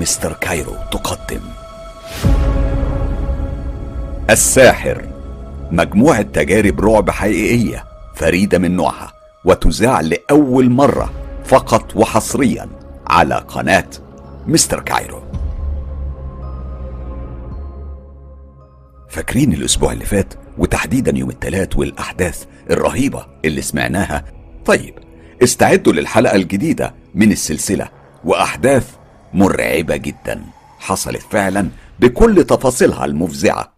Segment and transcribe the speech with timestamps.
[0.00, 1.40] مستر كايرو تقدم.
[4.30, 5.04] الساحر.
[5.70, 9.12] مجموعة تجارب رعب حقيقية فريدة من نوعها
[9.44, 11.12] وتذاع لأول مرة
[11.44, 12.68] فقط وحصريا
[13.06, 13.88] على قناة
[14.46, 15.22] مستر كايرو.
[19.08, 24.24] فاكرين الأسبوع اللي فات وتحديدا يوم الثلاث والأحداث الرهيبة اللي سمعناها؟
[24.66, 24.94] طيب
[25.42, 27.88] استعدوا للحلقة الجديدة من السلسلة
[28.24, 28.90] وأحداث
[29.34, 30.42] مرعبة جدا.
[30.78, 31.68] حصلت فعلا
[32.00, 33.72] بكل تفاصيلها المفزعة.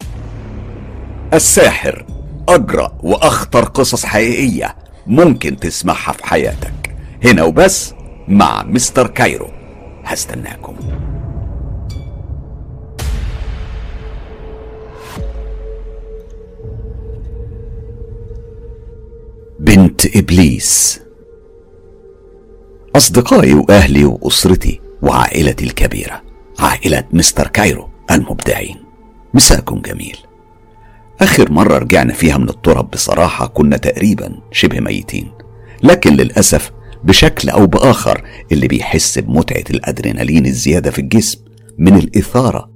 [1.33, 2.05] الساحر
[2.49, 4.75] أجرأ وأخطر قصص حقيقية
[5.07, 6.95] ممكن تسمعها في حياتك.
[7.23, 7.93] هنا وبس
[8.27, 9.47] مع مستر كايرو.
[10.03, 10.75] هستناكم.
[19.59, 21.01] بنت إبليس.
[22.95, 26.21] أصدقائي وأهلي وأسرتي وعائلتي الكبيرة
[26.59, 28.75] عائلة مستر كايرو المبدعين.
[29.33, 30.17] مساكم جميل.
[31.21, 35.31] آخر مرة رجعنا فيها من التراب بصراحة كنا تقريبا شبه ميتين
[35.83, 36.71] لكن للأسف
[37.03, 41.39] بشكل أو بآخر اللي بيحس بمتعة الأدرينالين الزيادة في الجسم
[41.77, 42.69] من الإثارة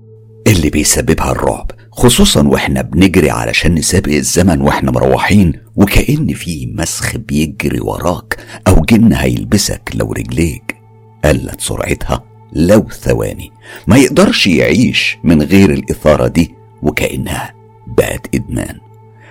[0.47, 7.79] اللي بيسببها الرعب خصوصا وإحنا بنجري علشان نسابق الزمن وإحنا مروحين وكأن في مسخ بيجري
[7.79, 8.37] وراك
[8.67, 10.82] أو جن هيلبسك لو رجليك.
[11.25, 12.23] قلت سرعتها
[12.53, 13.51] لو ثواني.
[13.87, 17.53] ما يقدرش يعيش من غير الإثارة دي وكأنها
[17.87, 18.77] بقت إدمان.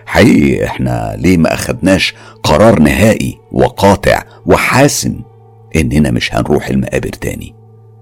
[0.06, 5.20] حقيقي إحنا ليه ما أخدناش قرار نهائي وقاطع وحاسم
[5.76, 7.54] إننا مش هنروح المقابر تاني؟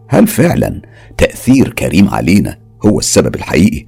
[0.08, 0.82] هل فعلا
[1.18, 3.86] تأثير كريم علينا هو السبب الحقيقي؟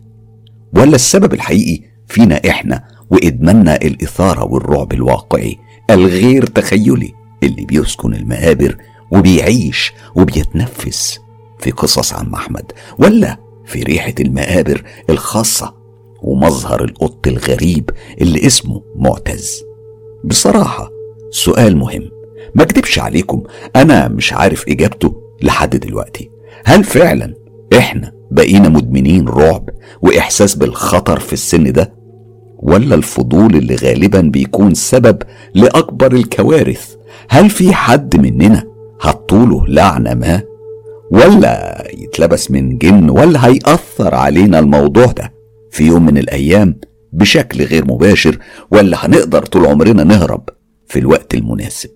[0.75, 5.57] ولا السبب الحقيقي فينا إحنا وإدماننا الإثارة والرعب الواقعي
[5.91, 8.77] الغير تخيلي اللي بيسكن المقابر
[9.13, 11.21] وبيعيش وبيتنفس
[11.59, 15.75] في قصص عم أحمد ولا في ريحة المقابر الخاصة
[16.23, 17.91] ومظهر القط الغريب
[18.21, 19.63] اللي اسمه معتز.
[20.25, 20.91] بصراحة
[21.31, 22.11] سؤال مهم
[22.55, 23.43] ما اكدبش عليكم
[23.77, 26.31] أنا مش عارف إجابته لحد دلوقتي.
[26.65, 27.35] هل فعلا
[27.79, 29.69] إحنا بقينا مدمنين رعب
[30.03, 31.95] وإحساس بالخطر في السن ده؟
[32.59, 35.23] ولا الفضول اللي غالبا بيكون سبب
[35.55, 36.95] لأكبر الكوارث؟
[37.29, 38.72] هل في حد مننا
[39.03, 40.43] هتطوله لعنه ما
[41.11, 45.33] ولا يتلبس من جن ولا هيأثر علينا الموضوع ده.
[45.71, 46.81] في يوم من الأيام
[47.13, 48.39] بشكل غير مباشر
[48.71, 50.49] ولا هنقدر طول عمرنا نهرب
[50.87, 51.91] في الوقت المناسب.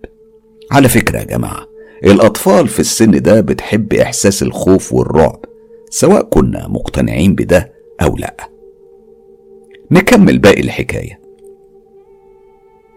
[0.73, 1.67] على فكرة يا جماعة
[2.05, 5.45] الأطفال في السن ده بتحب إحساس الخوف والرعب
[5.91, 8.37] سواء كنا مقتنعين بده أو لأ.
[9.91, 11.21] نكمل باقي الحكاية.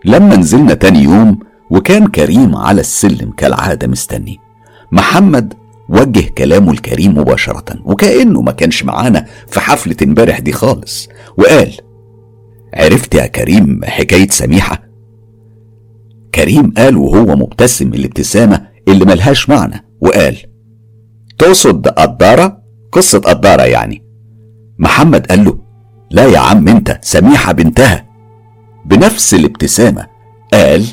[0.06, 1.40] لما نزلنا تاني يوم
[1.70, 4.38] وكان كريم على السلم كالعادة مستني.
[4.92, 5.54] محمد
[5.90, 11.10] وجه كلامه الكريم مباشرة وكأنه ما كانش معانا في حفلة امبارح دي خالص.
[11.38, 11.74] وقال
[12.74, 14.84] عرفت يا كريم حكاية سميحة؟
[16.36, 20.38] كريم قال وهو مبتسم الابتسامة اللي ملهاش معنى وقال
[21.38, 24.04] تقصد قدارة؟ قصة قدارة يعني.
[24.80, 25.60] محمد قال له
[26.12, 28.06] لا يا عم انت سميحة بنتها.
[28.86, 30.08] بنفس الابتسامة
[30.54, 30.86] قال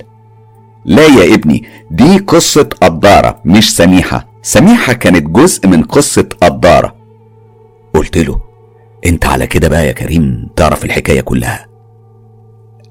[0.87, 4.29] لا يا ابني دي قصة قدارة مش سميحة.
[4.43, 6.97] سميحة كانت جزء من قصة قدارة.
[7.95, 8.41] قلت له
[9.07, 11.66] انت على كده بقى يا كريم تعرف الحكاية كلها.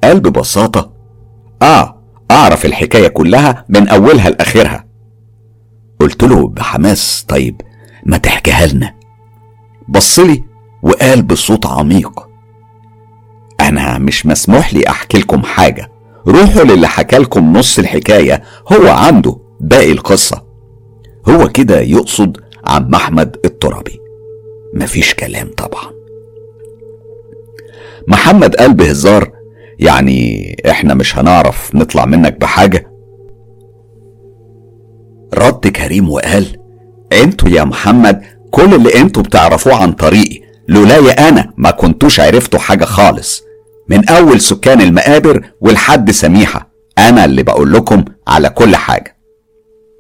[0.04, 0.92] قال ببساطة
[1.62, 4.86] آه أعرف الحكاية كلها من أولها لآخرها.
[6.00, 7.62] قلت له بحماس طيب
[8.06, 8.94] ما تحكيها لنا.
[9.90, 10.44] بصلي
[10.84, 12.28] وقال بصوت عميق
[13.62, 15.92] أنا مش مسموح لي أحكي لكم حاجة.
[16.28, 18.44] روحوا للي حكى لكم نص الحكاية
[18.74, 20.46] هو عنده باقي القصة.
[21.30, 24.00] هو كده يقصد عم أحمد الترابي.
[24.74, 25.92] مفيش كلام طبعا.
[28.08, 29.32] محمد قال بهزار
[29.80, 32.92] يعني إحنا مش هنعرف نطلع منك بحاجة؟
[35.34, 36.46] رد كريم وقال
[37.14, 38.22] أنتوا يا محمد
[38.52, 43.44] كل اللي أنتوا بتعرفوه عن طريقي لولايا أنا ما كنتوش عرفتوا حاجة خالص.
[43.90, 46.72] من أول سكان المقابر ولحد سميحة.
[46.98, 49.18] أنا اللي بقول لكم على كل حاجة.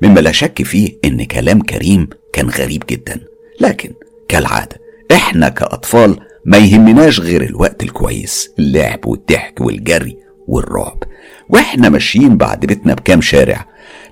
[0.01, 3.19] مما لا شك فيه إن كلام كريم كان غريب جدا.
[3.61, 3.93] لكن
[4.27, 4.77] كالعادة
[5.11, 10.17] إحنا كأطفال ما يهمناش غير الوقت الكويس اللعب والضحك والجري
[10.47, 11.03] والرعب.
[11.49, 13.65] وإحنا ماشيين بعد بيتنا بكام شارع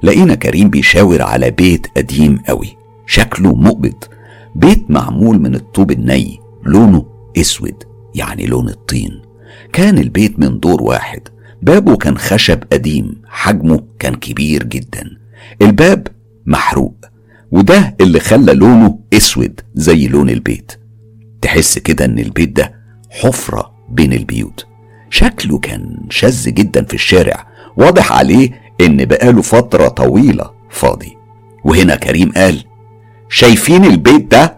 [0.04, 2.78] لقينا كريم بيشاور على بيت قديم قوي.
[3.06, 4.04] شكله مقبض.
[4.56, 7.06] بيت معمول من الطوب الني لونه
[7.38, 7.84] أسود
[8.16, 9.22] يعني لون الطين.
[9.74, 11.22] كان البيت من دور واحد.
[11.62, 15.10] بابه كان خشب قديم حجمه كان كبير جدا.
[15.62, 16.08] الباب
[16.46, 16.96] محروق
[17.52, 20.72] وده اللي خلى لونه أسود زي لون البيت.
[21.42, 22.74] تحس كده إن البيت ده
[23.10, 24.66] حفرة بين البيوت.
[25.10, 27.48] شكله كان شاذ جدا في الشارع.
[27.78, 31.18] واضح عليه إن بقاله فترة طويلة فاضي.
[31.64, 32.64] وهنا كريم قال
[33.30, 34.58] شايفين البيت ده؟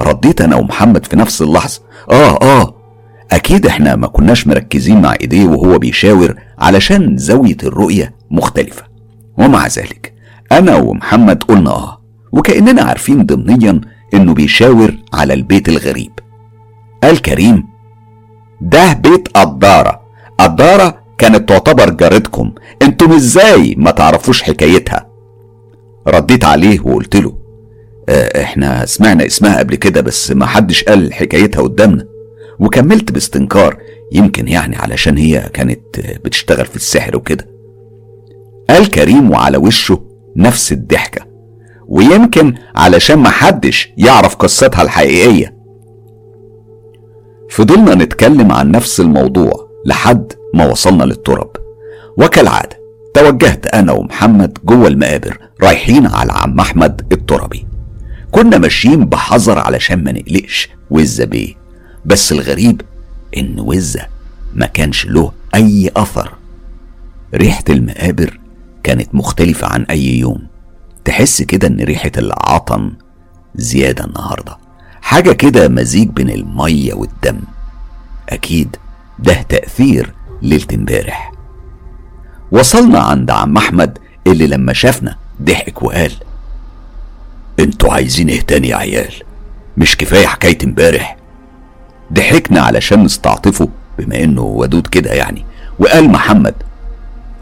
[0.00, 1.80] رديت أنا ومحمد في نفس اللحظة.
[2.10, 2.71] آه آه
[3.32, 8.82] أكيد إحنا ما كناش مركزين مع إيديه وهو بيشاور علشان زاوية الرؤية مختلفة.
[9.38, 10.14] ومع ذلك
[10.52, 12.02] أنا ومحمد قلنا آه
[12.32, 13.80] وكأننا عارفين ضمنيا
[14.14, 16.12] إنه بيشاور على البيت الغريب.
[17.02, 17.64] قال كريم
[18.60, 20.00] ده بيت قدارة.
[20.38, 22.52] قدارة كانت تعتبر جارتكم.
[22.82, 25.08] أنتم إزاي ما تعرفوش حكايتها؟
[26.08, 27.38] رديت عليه وقلت له
[28.08, 32.11] آه إحنا سمعنا اسمها قبل كده بس ما حدش قال حكايتها قدامنا.
[32.58, 33.76] وكملت باستنكار
[34.12, 37.46] يمكن يعني علشان هي كانت بتشتغل في السحر وكده.
[38.70, 40.04] قال كريم وعلى وشه
[40.36, 41.26] نفس الضحكة
[41.88, 45.56] ويمكن علشان ما حدش يعرف قصتها الحقيقية.
[47.50, 51.50] فضلنا نتكلم عن نفس الموضوع لحد ما وصلنا للتراب.
[52.18, 52.82] وكالعادة
[53.14, 57.66] توجهت أنا ومحمد جوه المقابر رايحين على عم أحمد الترابي.
[58.30, 60.68] كنا ماشيين بحذر علشان ما نقلقش.
[60.90, 61.61] وزة بيه
[62.04, 62.82] بس الغريب
[63.36, 64.06] إن وزة
[64.54, 66.32] ما كانش له أي أثر.
[67.34, 68.38] ريحة المقابر
[68.82, 70.46] كانت مختلفة عن أي يوم.
[71.04, 72.92] تحس كده إن ريحة العطن
[73.54, 74.56] زيادة النهاردة.
[75.02, 77.40] حاجة كده مزيج بين المية والدم.
[78.28, 78.76] أكيد
[79.18, 80.12] ده تأثير
[80.42, 81.32] ليلة امبارح.
[82.52, 86.12] وصلنا عند عم أحمد اللي لما شافنا ضحك وقال
[87.60, 89.12] أنتوا عايزين إيه تاني يا عيال؟
[89.76, 91.16] مش كفاية حكاية امبارح.
[92.12, 93.68] ضحكنا علشان نستعطفه
[93.98, 95.44] بما إنه ودود كده يعني.
[95.78, 96.54] وقال محمد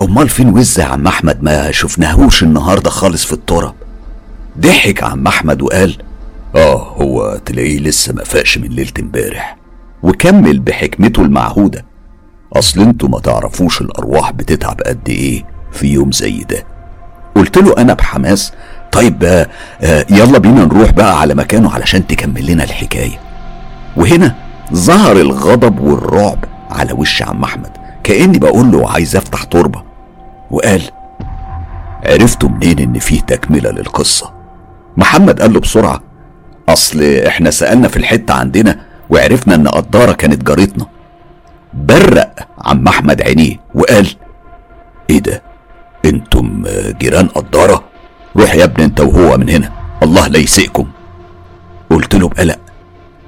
[0.02, 3.75] أمال فين يا عم أحمد؟ ما شفناهوش النهاردة خالص في التراب.
[4.58, 5.96] ضحك عم أحمد وقال
[6.56, 9.56] آه هو تلاقيه لسه ما فاقش من ليلة امبارح.
[10.02, 11.84] وكمل بحكمته المعهودة.
[12.52, 16.64] أصل أنتوا ما تعرفوش الأرواح بتتعب قد إيه في يوم زي ده.
[17.34, 18.52] قلت له أنا بحماس.
[18.93, 23.20] طيب آه يلا بينا نروح بقى على مكانه علشان تكمل لنا الحكاية.
[23.96, 27.70] وهنا ظهر الغضب والرعب على وش عم أحمد؟
[28.05, 29.82] كأني بقول له عايز أفتح تربة.
[30.50, 30.82] وقال
[32.05, 34.32] عرفتوا منين إن فيه تكملة للقصة؟
[34.96, 36.00] محمد قال له بسرعة
[36.69, 38.81] أصل إحنا سألنا في الحتة عندنا
[39.11, 40.87] وعرفنا إن قدارة كانت جارتنا.
[41.75, 44.08] برق عم أحمد عينيه وقال
[45.11, 45.43] إيه ده؟
[46.05, 46.64] أنتم
[47.00, 47.84] جيران قدارة؟
[48.37, 49.72] روح يا ابني أنت وهو من هنا
[50.02, 50.87] الله لا يسيئكم.
[51.90, 52.58] قلت له بقلق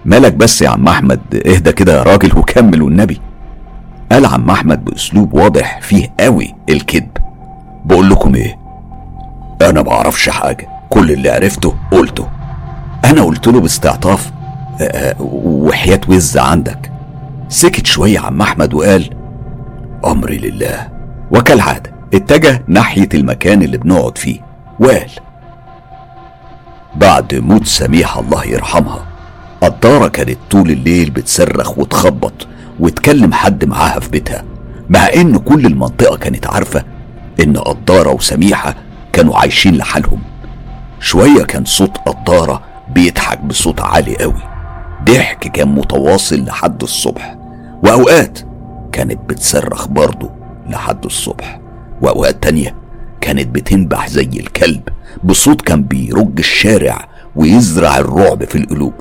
[0.04, 1.20] مالك بس يا عم أحمد.
[1.46, 3.20] اهدى كده يا راجل وكمل والنبي.
[4.12, 7.16] قال عم أحمد بأسلوب واضح فيه قوي الكذب.
[7.84, 8.58] بقول لكم إيه؟
[9.62, 10.68] أنا ما أعرفش حاجة.
[10.90, 12.28] كل اللي عرفته قلته.
[13.04, 14.32] أنا قلت له باستعطاف
[14.80, 16.92] أه وحياة وز عندك.
[17.48, 19.10] سكت شوية عم أحمد وقال
[20.04, 20.88] امري لله
[21.30, 21.92] وكالعادة.
[22.14, 24.40] اتجه ناحية المكان اللي بنقعد فيه.
[24.80, 25.10] وقال
[26.94, 29.11] بعد موت سميحه الله يرحمها
[29.62, 32.46] قدارة كانت طول الليل بتصرخ وتخبط
[32.80, 34.44] وتكلم حد معاها في بيتها
[34.90, 36.84] مع إن كل المنطقة كانت عارفة
[37.40, 38.74] إن قدارة وسميحة
[39.12, 40.20] كانوا عايشين لحالهم.
[41.00, 42.62] شوية كان صوت قدارة
[42.94, 44.42] بيضحك بصوت عالي قوي.
[45.04, 47.36] ضحك كان متواصل لحد الصبح
[47.84, 48.38] وأوقات
[48.92, 50.30] كانت بتصرخ برضه
[50.68, 51.60] لحد الصبح
[52.02, 52.74] وأوقات تانية
[53.20, 54.82] كانت بتنبح زي الكلب
[55.24, 58.92] بصوت كان بيرج الشارع ويزرع الرعب في القلوب.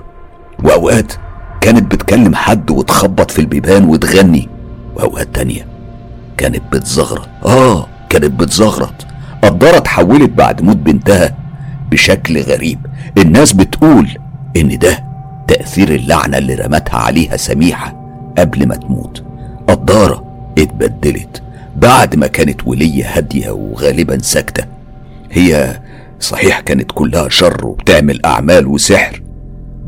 [0.64, 1.14] وأوقات
[1.62, 4.50] كانت بتكلم حد وتخبط في البيبان وتغني.
[4.96, 5.66] وأوقات تانية
[6.38, 7.28] كانت بتزغرط.
[7.46, 8.94] آه كانت بتزغرط.
[9.44, 11.36] قدرة اتحولت بعد موت بنتها
[11.92, 12.80] بشكل غريب.
[13.18, 14.10] الناس بتقول
[14.58, 15.04] إن ده
[15.48, 17.96] تأثير اللعنة اللي رمتها عليها سميحة
[18.38, 19.24] قبل ما تموت.
[19.68, 20.24] قدارة
[20.58, 21.44] اتبدلت
[21.78, 24.64] بعد ما كانت ولية هادية وغالبا ساكتة.
[25.32, 25.80] هي
[26.20, 29.22] صحيح كانت كلها شر وبتعمل أعمال وسحر.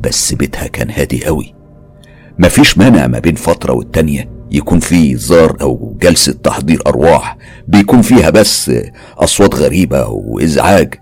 [0.03, 1.55] بس بيتها كان هادي قوي.
[2.39, 8.29] مفيش مانع ما بين فترة والتانية يكون في زار أو جلسة تحضير أرواح بيكون فيها
[8.29, 8.71] بس
[9.17, 10.93] أصوات غريبة وإزعاج.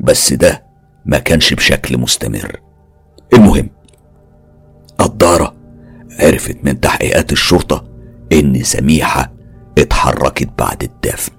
[0.00, 0.64] بس ده
[1.06, 2.60] ما كانش بشكل مستمر.
[3.34, 3.68] المهم
[5.00, 5.54] الدارة
[6.20, 7.84] عرفت من تحقيقات الشرطة
[8.32, 9.32] إن سميحة
[9.78, 11.32] اتحركت بعد الدفن.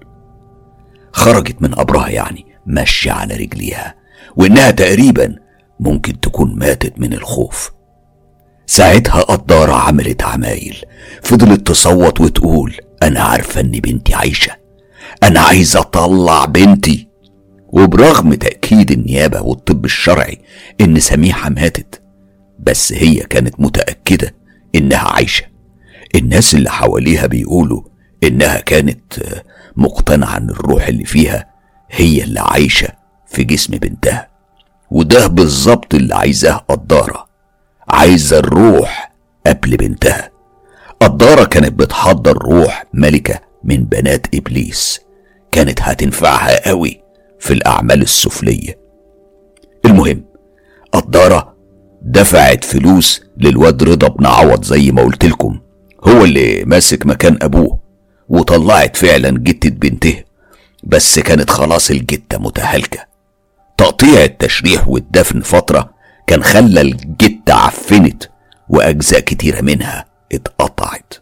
[1.12, 3.96] خرجت من قبرها يعني ماشية على رجليها
[4.36, 5.36] وإنها تقريبا
[5.80, 7.72] ممكن تكون ماتت من الخوف.
[8.66, 10.78] ساعتها قدارة عملت عمايل.
[11.24, 14.52] فضلت تصوت وتقول أنا عارفة إن بنتي عايشة.
[15.24, 17.08] أنا عايزة أطلع بنتي.
[17.68, 20.42] وبرغم تأكيد النيابة والطب الشرعي
[20.82, 22.02] إن سميحة ماتت
[22.60, 24.36] بس هي كانت متأكدة
[24.76, 25.46] إنها عايشة.
[26.16, 27.82] الناس اللي حواليها بيقولوا
[28.24, 29.14] إنها كانت
[29.76, 31.50] مقتنعة إن الروح اللي فيها
[31.92, 32.88] هي اللي عايشة
[33.28, 34.33] في جسم بنتها.
[34.94, 37.28] وده بالظبط اللي عايزاه قدارة.
[37.90, 39.14] عايزة الروح
[39.48, 40.32] قبل بنتها.
[41.02, 45.02] قدارة كانت بتحضر روح ملكة من بنات إبليس.
[45.52, 47.02] كانت هتنفعها قوي
[47.40, 48.80] في الأعمال السفلية.
[49.86, 50.24] المهم
[50.92, 51.56] قدارة
[52.02, 55.60] دفعت فلوس للواد رضا بن عوض زي ما قلت لكم.
[56.04, 57.80] هو اللي ماسك مكان أبوه
[58.30, 60.24] وطلعت فعلا جتة بنته.
[60.84, 63.13] بس كانت خلاص الجتة متهالكة.
[63.84, 65.94] تقطيع التشريح والدفن فترة
[66.28, 68.24] كان خلى الجتة عفنت
[68.70, 71.14] وأجزاء كتيرة منها اتقطعت.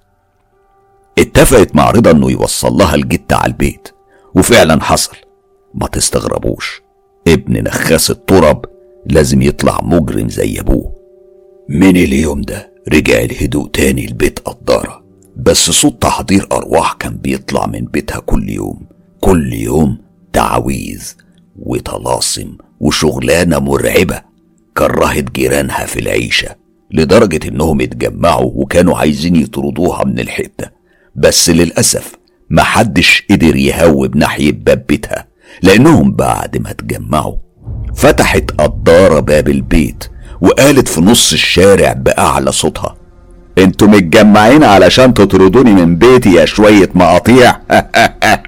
[1.19, 3.87] اتفقت مع رضا إنه يوصل لها الجتة على البيت
[4.35, 5.17] وفعلا حصل.
[5.73, 6.81] ما تستغربوش
[7.27, 8.65] ابن نخاس الترب
[9.05, 10.95] لازم يطلع مجرم زي أبوه.
[11.69, 15.03] من اليوم ده رجع الهدوء تاني لبيت قدارة
[15.37, 18.85] بس صوت تحضير أرواح كان بيطلع من بيتها كل يوم
[19.21, 19.97] كل يوم
[20.33, 21.13] تعويذ.
[21.61, 24.21] وطلاسم وشغلانة مرعبة
[24.77, 26.55] كرهت جيرانها في العيشة
[26.91, 30.81] لدرجة إنهم اتجمعوا وكانوا عايزين يطردوها من الحتة.
[31.15, 32.11] بس للأسف
[32.49, 35.27] محدش قدر يهوب ناحية باب بيتها
[35.63, 37.35] لأنهم بعد ما اتجمعوا
[37.95, 40.03] فتحت قدارة باب البيت
[40.41, 42.95] وقالت في نص الشارع بأعلى صوتها
[43.57, 47.59] أنتوا متجمعين علشان تطردوني من بيتي يا شوية مقاطيع؟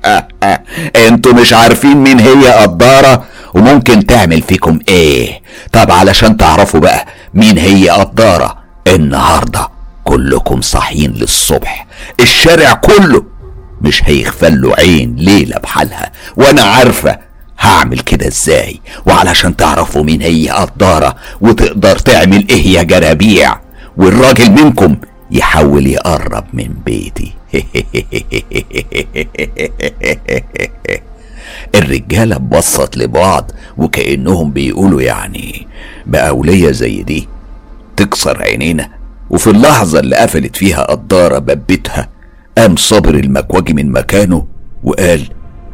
[0.96, 3.24] أنتوا مش عارفين مين هي قدارة
[3.54, 5.42] وممكن تعمل فيكم إيه.
[5.72, 9.68] طب علشان تعرفوا بقى مين هي قدارة النهاردة
[10.04, 11.88] كلكم صاحيين للصبح.
[12.20, 13.24] الشارع كله
[13.82, 17.18] مش هيغفله عين ليلة بحالها وأنا عارفة
[17.60, 18.82] هعمل كده إزاي.
[19.06, 23.58] وعلشان تعرفوا مين هي قدارة وتقدر تعمل إيه يا جرابيع
[23.98, 24.96] والراجل منكم
[25.34, 27.34] يحاول يقرب من بيتي.
[31.76, 35.68] الرجالة بصت لبعض وكأنهم بيقولوا يعني
[36.06, 37.28] بأولية زي دي.
[37.98, 38.90] تكسر عينينا
[39.30, 42.10] وفي اللحظة اللي قفلت فيها قدارة باب بيتها
[42.58, 44.46] قام صابر المكواجي من مكانه
[44.84, 45.30] وقال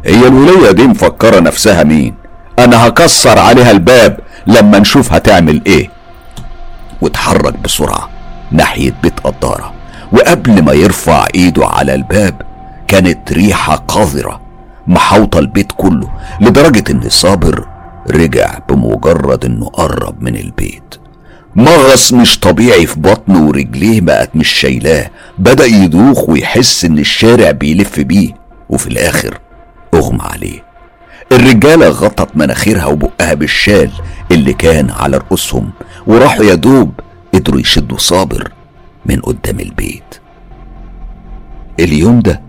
[0.06, 2.14] هي الولية دي مفكرة نفسها مين؟
[2.60, 5.90] أنا هكسر عليها الباب لما نشوف هتعمل إيه.
[7.02, 8.19] واتحرك بسرعة.
[8.52, 9.74] ناحية بيت قدارة.
[10.12, 12.42] وقبل ما يرفع ايده على الباب
[12.88, 14.42] كانت ريحة قذرة
[14.88, 16.10] محوطة البيت كله
[16.42, 17.68] لدرجة إن صابر
[18.12, 20.96] رجع بمجرد إنه قرب من البيت.
[21.56, 25.10] مغص مش طبيعي في بطنه ورجليه بقت مش شايلاه.
[25.38, 28.30] بدأ يدوخ ويحس إن الشارع بيلف بيه
[28.70, 29.38] وفي الآخر
[29.94, 30.64] أغمى عليه.
[31.32, 33.92] الرجالة غطت مناخيرها وبقها بالشال
[34.32, 35.70] اللي كان على رؤوسهم
[36.08, 36.92] وراحوا يا دوب
[37.34, 38.52] قدروا يشدوا صابر
[39.06, 40.20] من قدام البيت.
[41.80, 42.42] اليوم ده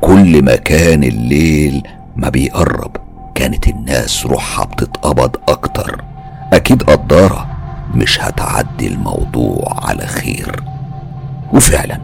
[0.00, 1.82] كل ما كان الليل
[2.16, 2.96] ما بيقرب.
[3.34, 6.04] كانت الناس روحها بتتقبض أكتر.
[6.52, 7.46] أكيد قدارة
[7.94, 10.62] مش هتعدي الموضوع على خير.
[11.52, 12.00] وفعلا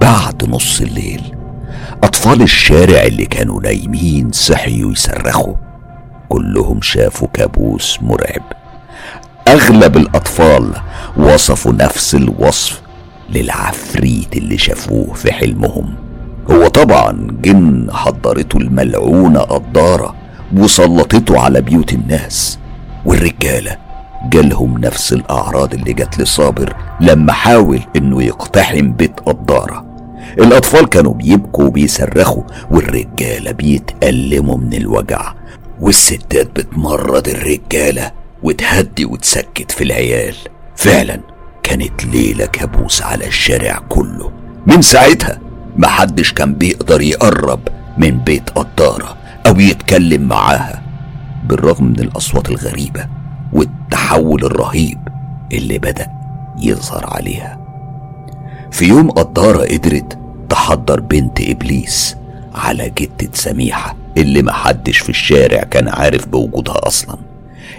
[0.00, 1.36] بعد نص الليل
[2.02, 5.54] أطفال الشارع اللي كانوا نايمين صحيوا يصرخوا.
[6.28, 8.42] كلهم شافوا كابوس مرعب.
[9.52, 10.72] أغلب الأطفال
[11.16, 12.82] وصفوا نفس الوصف
[13.30, 15.94] للعفريت اللي شافوه في حلمهم.
[16.50, 20.14] هو طبعا جن حضرته الملعونة قدارة
[20.56, 22.58] وسلطته على بيوت الناس.
[23.04, 23.76] والرجالة
[24.30, 29.86] جالهم نفس الأعراض اللي جات لصابر لما حاول إنه يقتحم بيت قدارة.
[30.38, 35.32] الأطفال كانوا بيبكوا وبيصرخوا والرجالة بيتألموا من الوجع
[35.80, 38.21] والستات بتمرض الرجالة.
[38.42, 40.34] وتهدي وتسكت في العيال.
[40.76, 41.20] فعلا
[41.62, 44.32] كانت ليلة كابوس على الشارع كله.
[44.66, 45.40] من ساعتها
[45.76, 47.60] محدش كان بيقدر يقرب
[47.98, 50.82] من بيت قدارة أو يتكلم معاها.
[51.44, 53.06] بالرغم من الأصوات الغريبة
[53.52, 54.98] والتحول الرهيب
[55.52, 56.06] اللي بدأ
[56.58, 57.58] يظهر عليها.
[58.70, 60.18] في يوم قدارة قدرت
[60.48, 62.16] تحضر بنت إبليس
[62.54, 67.18] على جدة سميحة اللي محدش في الشارع كان عارف بوجودها أصلا.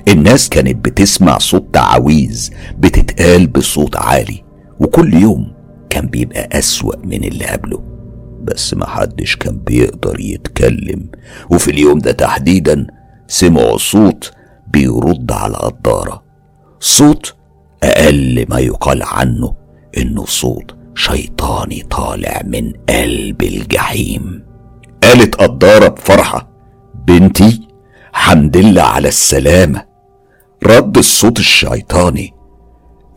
[0.07, 4.43] الناس كانت بتسمع صوت تعاويذ بتتقال بصوت عالي
[4.79, 5.53] وكل يوم
[5.89, 7.83] كان بيبقى أسوأ من اللي قبله.
[8.43, 11.09] بس محدش كان بيقدر يتكلم
[11.49, 12.87] وفي اليوم ده تحديدا
[13.27, 14.31] سمعوا صوت
[14.73, 16.23] بيرد على قدارة
[16.79, 17.35] صوت
[17.83, 19.55] أقل ما يقال عنه
[19.97, 24.43] إنه صوت شيطاني طالع من قلب الجحيم.
[25.03, 26.49] قالت قدارة بفرحة
[27.07, 27.61] بنتي
[28.13, 29.92] حمد لله على السلامة.
[30.65, 32.33] رد الصوت الشيطاني.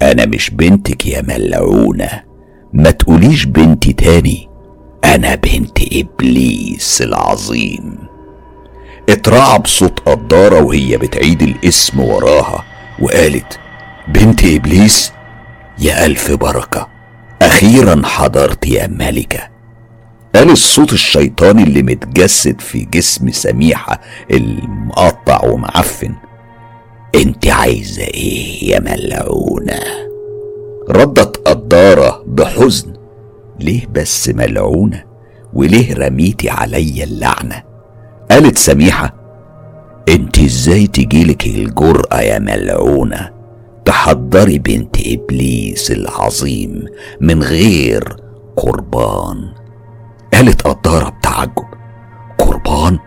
[0.03, 2.23] أنا مش بنتك يا ملعونة.
[2.73, 4.49] ما تقوليش بنتي تاني.
[5.05, 7.99] أنا بنت إبليس العظيم.
[9.09, 12.65] اترعب صوت قدارة وهي بتعيد الاسم وراها
[13.01, 13.59] وقالت
[14.09, 15.13] بنت إبليس
[15.79, 16.89] يا ألف بركة.
[17.43, 19.49] أخيرا حضرت يا ملكة.
[20.35, 24.01] قال الصوت الشيطاني اللي متجسد في جسم سميحة
[24.31, 26.15] المقطع ومعفن.
[27.17, 29.79] انت عايزة إيه يا ملعونة؟
[30.91, 32.93] ردت قدارة بحزن.
[33.61, 35.05] ليه بس ملعونة؟
[35.55, 37.63] وليه رميتي عليا اللعنة؟
[38.31, 39.15] قالت سميحة
[40.09, 43.31] انت إزاي تجيلك الجرأة يا ملعونة؟
[43.85, 46.85] تحضري بنت إبليس العظيم
[47.21, 48.17] من غير
[48.57, 49.49] قربان.
[50.35, 51.65] قالت قدارة بتعجب
[52.39, 52.99] قربان؟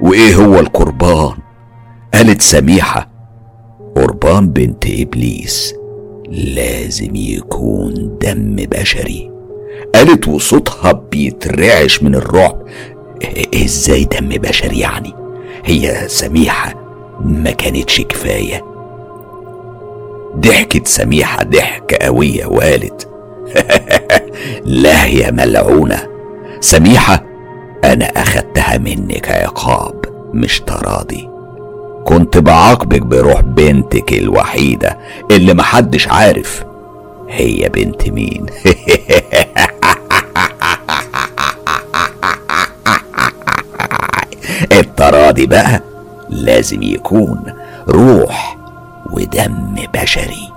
[0.00, 1.36] وإيه هو القربان؟
[2.14, 3.09] قالت سميحة
[3.96, 5.74] قربان بنت إبليس
[6.28, 9.30] لازم يكون دم بشري.
[9.94, 12.62] قالت وصوتها بيترعش من الرعب.
[13.54, 15.14] إزاي دم بشري يعني؟
[15.64, 16.74] هي سميحة
[17.20, 18.64] ما كانتش كفاية.
[20.36, 23.08] ضحكت سميحة ضحكة قوية وقالت
[24.64, 26.06] لا يا ملعونة.
[26.60, 27.24] سميحة
[27.84, 31.29] أنا أخدتها منك عقاب مش تراضي.
[32.04, 34.98] كنت بعاقبك بروح بنتك الوحيدة
[35.30, 36.64] اللي محدش عارف
[37.28, 38.46] هي بنت مين.
[44.72, 45.82] التراضي بقى
[46.28, 47.42] لازم يكون
[47.88, 48.56] روح
[49.12, 50.52] ودم بشري.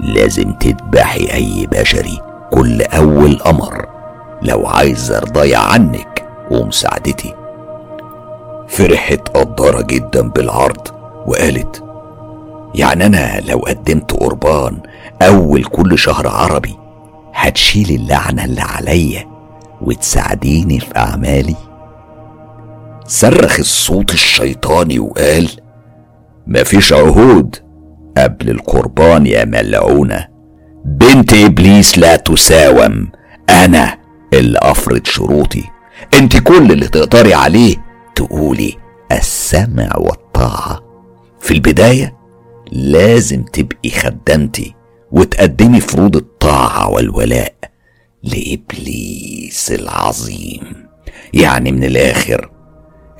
[0.00, 2.18] لازم تذبحي أي بشري
[2.50, 3.86] كل أول قمر
[4.42, 7.34] لو عايز ارضايا عنك ومساعدتي
[8.70, 10.88] فرحت قدارة جدا بالعرض
[11.26, 11.84] وقالت
[12.74, 14.78] يعني أنا لو قدمت قربان
[15.22, 16.76] أول كل شهر عربي
[17.34, 19.26] هتشيل اللعنة اللي عليا
[19.82, 21.56] وتساعديني في أعمالي؟
[23.06, 25.48] صرخ الصوت الشيطاني وقال
[26.46, 27.56] مفيش عهود
[28.18, 30.26] قبل القربان يا ملعونة.
[30.84, 33.08] بنت إبليس لا تساوم.
[33.50, 33.98] أنا
[34.32, 35.64] اللي أفرض شروطي.
[36.14, 37.76] أنت كل اللي تقدري عليه
[38.14, 38.76] تقولي
[39.12, 40.80] السمع والطاعة.
[41.40, 42.16] في البداية
[42.72, 44.74] لازم تبقي خدمتي
[45.12, 47.54] وتقدمي فروض الطاعة والولاء
[48.22, 50.86] لإبليس العظيم.
[51.32, 52.50] يعني من الآخر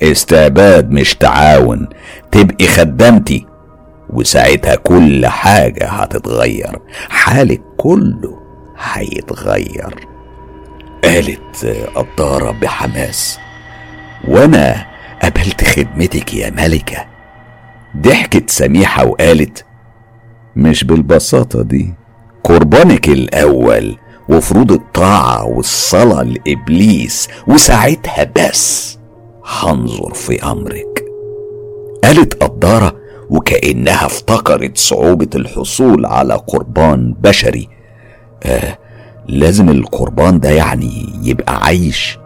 [0.03, 1.89] استعباد مش تعاون
[2.31, 3.45] تبقي خدمتي
[4.09, 8.39] وساعتها كل حاجة هتتغير حالك كله
[8.77, 10.07] هيتغير.
[11.03, 13.39] قالت قدارة بحماس.
[14.27, 14.85] وأنا
[15.23, 17.05] قبلت خدمتك يا ملكة؟
[17.97, 19.65] ضحكت سميحة وقالت
[20.55, 21.93] مش بالبساطة دي.
[22.43, 23.97] قربانك الأول
[24.29, 28.97] وفروض الطاعة والصلاة لإبليس وساعتها بس
[29.45, 31.03] هنظر في أمرك.
[32.03, 32.95] قالت قدارة
[33.29, 37.69] وكأنها افتكرت صعوبة الحصول على قربان بشري.
[38.43, 38.77] آه
[39.27, 42.17] لازم القربان ده يعني يبقى عايش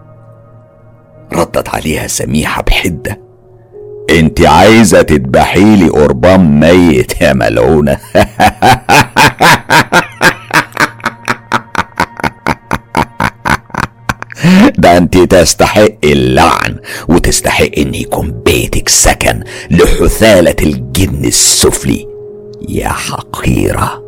[1.34, 3.20] ردت عليها سميحة بحدة.
[4.10, 7.98] انت عايزة تذبحي لي قربان ميت يا ملعونة.
[14.78, 22.08] ده انت تستحق اللعن وتستحق ان يكون بيتك سكن لحثالة الجن السفلي.
[22.70, 24.04] يا حقيرة.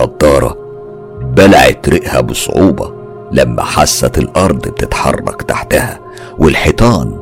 [0.00, 0.58] الدارة
[1.20, 3.03] بلعت ريقها بصعوبة.
[3.34, 6.00] لما حست الأرض بتتحرك تحتها
[6.38, 7.18] والحيطان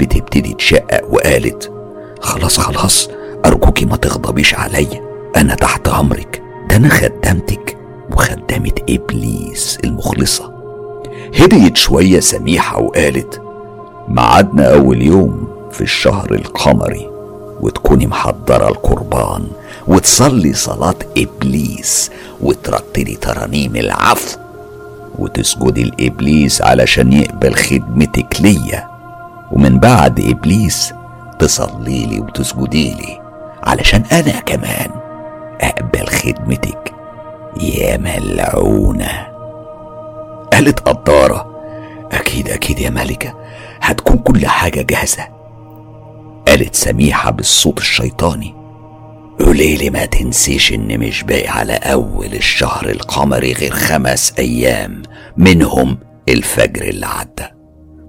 [0.00, 1.72] بتبتدي تشقق وقالت
[2.20, 3.08] خلاص خلاص
[3.46, 5.02] أرجوكي ما تغضبيش عليا
[5.36, 6.42] أنا تحت أمرك.
[6.70, 7.76] ده أنا خدمتك
[8.10, 10.52] وخدمة إبليس المخلصة.
[11.40, 13.40] هديت شوية سميحة وقالت
[14.08, 17.10] ميعادنا أول يوم في الشهر القمري
[17.60, 19.46] وتكوني محضرة القربان
[19.88, 24.38] وتصلي صلاة إبليس وترتلي ترانيم العفو.
[25.18, 28.88] وتسجدي لإبليس علشان يقبل خدمتك ليا
[29.52, 30.94] ومن بعد إبليس
[31.38, 33.20] تصلي لي وتسجدي لي
[33.62, 34.90] علشان أنا كمان
[35.60, 36.92] أقبل خدمتك.
[37.60, 39.26] يا ملعونة.
[40.52, 41.60] قالت قدارة.
[42.12, 43.34] أكيد أكيد يا ملكة.
[43.80, 45.28] هتكون كل حاجة جاهزة.
[46.48, 48.55] قالت سميحة بالصوت الشيطاني.
[49.40, 55.02] قوليلي ما تنسيش إن مش باقي على أول الشهر القمري غير خمس أيام
[55.36, 57.44] منهم الفجر اللي عدى.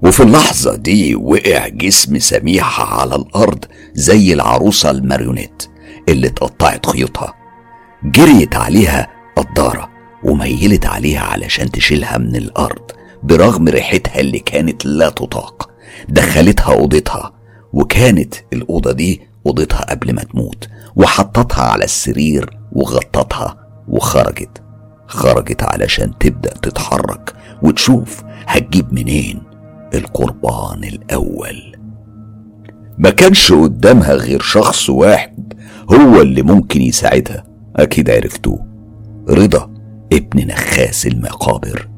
[0.04, 5.63] وفي اللحظة دي وقع جسم سميحة على الأرض زي العروسة الماريونيت
[6.10, 7.34] اللي اتقطعت خيوطها.
[8.04, 9.90] جريت عليها قدارة
[10.24, 12.92] وميلت عليها علشان تشيلها من الأرض
[13.24, 15.70] برغم ريحتها اللي كانت لا تطاق.
[16.10, 17.34] دخلتها أوضتها
[17.74, 24.62] وكانت الأوضة دي أوضتها قبل ما تموت وحطتها على السرير وغطتها وخرجت.
[25.08, 29.41] خرجت علشان تبدأ تتحرك وتشوف هتجيب منين
[29.93, 31.76] القربان الأول.
[32.97, 35.54] ما كانش قدامها غير شخص واحد
[35.93, 37.43] هو اللي ممكن يساعدها.
[37.76, 38.67] أكيد عرفتوه.
[39.30, 39.73] رضا
[40.13, 41.89] ابن نخاس المقابر.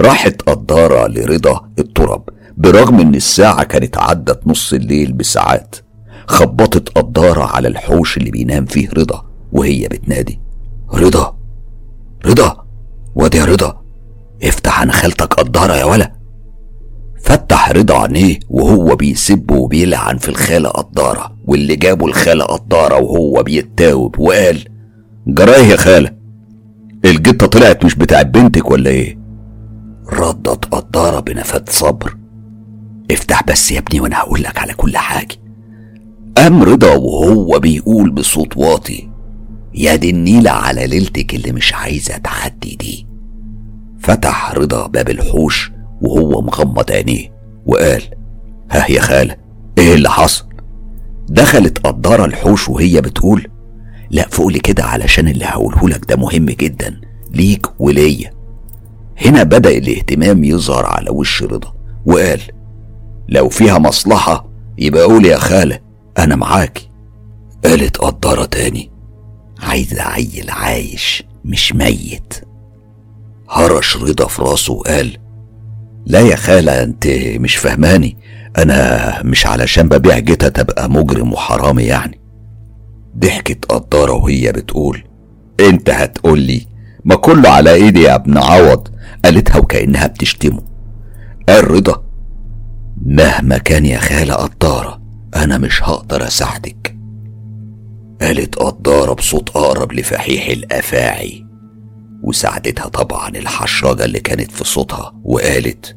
[0.00, 5.76] راحت قدارة لرضا الترب برغم إن الساعة كانت عدت نص الليل بساعات.
[6.26, 10.40] خبطت قدارة على الحوش اللي بينام فيه رضا وهي بتنادي
[10.94, 11.36] رضا!
[12.26, 12.66] رضا!
[13.14, 13.82] واد يا رضا!
[14.42, 16.12] افتح أنا خالتك قدارة يا ولا!
[17.22, 24.18] فتح رضا عينيه وهو بيسب وبيلعن في الخالة قدارة واللي جابوا الخالة قدارة وهو بيتاوب
[24.18, 24.64] وقال
[25.26, 26.10] جرايه يا خالة!
[27.04, 29.18] الجتة طلعت مش بتاعت بنتك ولا إيه؟
[30.12, 32.16] ردت قدارة بنفات صبر.
[33.10, 35.36] افتح بس يا ابني وأنا هقول لك على كل حاجة.
[36.36, 39.08] قام رضا وهو بيقول بصوت واطي.
[39.74, 43.06] يا دي النيلة على ليلتك اللي مش عايزة تعدي دي.
[44.00, 45.72] فتح رضا باب الحوش
[46.02, 47.32] وهو مغمض عينيه
[47.66, 48.02] وقال
[48.70, 49.36] ها يا خالة
[49.78, 50.44] إيه اللي حصل؟
[51.28, 53.48] دخلت قدارة الحوش وهي بتقول
[54.10, 57.00] لا فوقلي كده علشان اللي هقولهولك ده مهم جدا
[57.34, 58.30] ليك وليا.
[59.26, 61.74] هنا بدأ الاهتمام يظهر على وش رضا
[62.06, 62.40] وقال
[63.28, 65.78] لو فيها مصلحة يبقى قول يا خالة.
[66.18, 66.88] أنا معاكي
[67.64, 68.90] قالت قدارة تاني.
[69.62, 72.34] عايزة عيل عايش مش ميت.
[73.50, 75.18] هرش رضا في راسه وقال
[76.06, 78.16] لا يا خالة أنت مش فهماني.
[78.58, 82.20] أنا مش علشان ببيع جتا تبقى مجرم وحرامي يعني.
[83.18, 85.04] ضحكت قدارة وهي بتقول
[85.60, 86.66] أنت هتقول لي
[87.04, 88.88] ما كله على إيدي يا ابن عوض
[89.24, 90.62] قالتها وكأنها بتشتمه.
[91.48, 92.02] قال رضا
[93.06, 95.00] مهما كان يا خالة قدارة
[95.36, 96.96] أنا مش هقدر أساعدك.
[98.20, 101.46] قالت قدارة بصوت أقرب لفحيح الأفاعي
[102.22, 105.96] وساعدتها طبعا الحشرجة اللي كانت في صوتها وقالت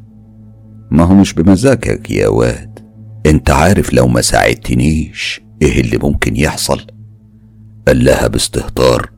[0.91, 2.79] ما هو مش بمزاجك يا واد؟
[3.25, 6.81] أنت عارف لو ما ساعدتنيش إيه اللي ممكن يحصل؟
[7.87, 9.09] قال لها باستهتار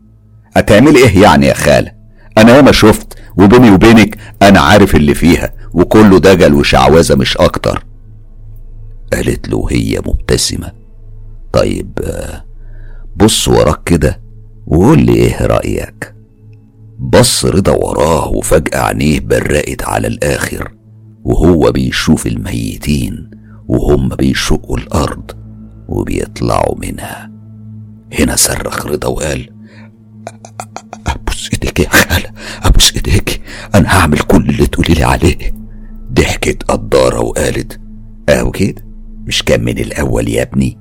[0.56, 1.92] هتعملي إيه يعني يا خالة؟
[2.38, 7.84] أنا ياما شفت وبيني وبينك أنا عارف اللي فيها وكله دجل وشعوذة مش أكتر.
[9.14, 10.72] قالت له هي مبتسمة.
[11.54, 12.00] طيب
[13.16, 14.22] بص وراك كده
[14.68, 16.16] وقول لي إيه رأيك.
[17.00, 20.74] بص رضا وراه وفجأة عينيه برقت على الآخر
[21.24, 23.32] وهو بيشوف الميتين
[23.68, 25.32] وهم بيشقوا الأرض
[25.88, 27.32] وبيطلعوا منها.
[28.20, 29.50] هنا صرخ رضا وقال
[31.08, 32.32] أبوس إيديك يا خالة
[32.64, 33.42] أبوس إيديك
[33.76, 35.54] أنا هعمل كل اللي تقولي لي عليه.
[36.14, 37.80] ضحكت قدارة وقالت
[38.30, 38.91] أهو كده.
[39.28, 40.78] مش كان من الأول يا ابني.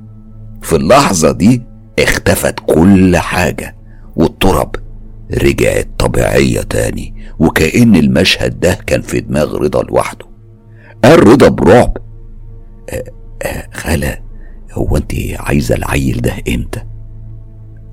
[0.62, 1.62] في اللحظة دي
[1.98, 3.76] اختفت كل حاجة
[4.16, 4.76] والترب
[5.42, 10.26] رجعت طبيعية تاني وكأن المشهد ده كان في دماغ رضا لوحده.
[11.04, 11.96] قال رضا برعب
[12.90, 13.04] أه
[13.42, 14.18] أه خالة
[14.72, 16.82] هو انت عايزة العيل ده إمتى؟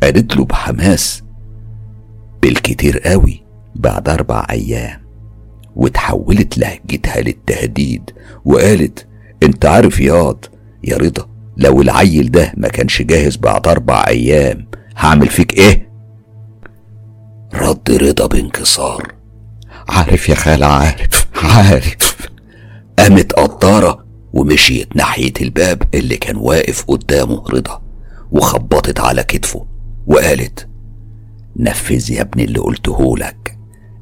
[0.03, 1.23] قالت له بحماس
[2.41, 3.43] بالكتير قوي
[3.75, 5.01] بعد أربع أيام.
[5.75, 8.10] وتحولت لهجتها للتهديد
[8.45, 9.07] وقالت
[9.43, 10.45] انت عارف ياض
[10.84, 15.88] يا رضا لو العيل ده ما كانش جاهز بعد أربع أيام هعمل فيك إيه؟
[17.54, 19.13] رد رضا بانكسار.
[19.89, 22.28] عارف يا خالة عارف عارف.
[23.00, 27.82] قامت قطارة ومشيت ناحية الباب اللي كان واقف قدامه رضا
[28.32, 29.65] وخبطت على كتفه
[30.08, 30.67] وقالت
[31.56, 33.58] نفذ يا ابني اللي قلته لك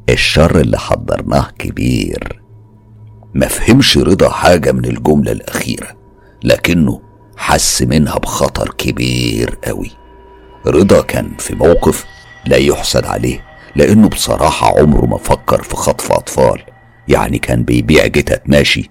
[0.10, 2.42] الشر اللي حضرناه كبير.
[3.36, 5.88] ما فهمش رضا حاجة من الجملة الأخيرة
[6.44, 7.02] لكنه
[7.38, 9.92] حس منها بخطر كبير قوي.
[10.68, 12.06] رضا كان في موقف
[12.46, 13.46] لا يحسد عليه
[13.76, 16.62] لأنه بصراحة عمره ما فكر في خطف أطفال.
[17.08, 18.90] يعني كان بيبيع جتت ماشي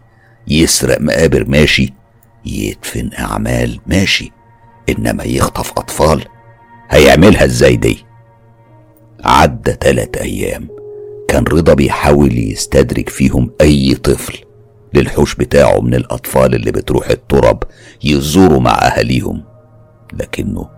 [0.48, 1.92] يسرق مقابر ماشي
[2.46, 4.32] يدفن أعمال ماشي
[4.88, 6.24] إنما يخطف أطفال
[6.90, 8.04] هيعملها إزاي دي؟
[9.24, 10.68] عدى تلات أيام.
[11.28, 14.38] كان رضا بيحاول يستدرك فيهم أي طفل
[14.94, 17.62] للحوش بتاعه من الأطفال اللي بتروح التراب
[18.04, 19.44] يزوروا مع أهاليهم.
[20.12, 20.70] لكنه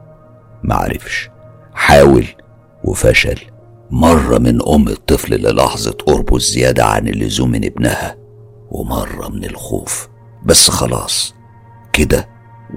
[0.63, 1.31] معرفش
[1.75, 2.27] حاول
[2.85, 3.39] وفشل
[3.91, 8.17] مرة من أم الطفل للحظة قربه الزيادة عن اللزوم من ابنها
[8.71, 10.09] ومرة من الخوف.
[10.45, 11.35] بس خلاص
[11.93, 12.29] كده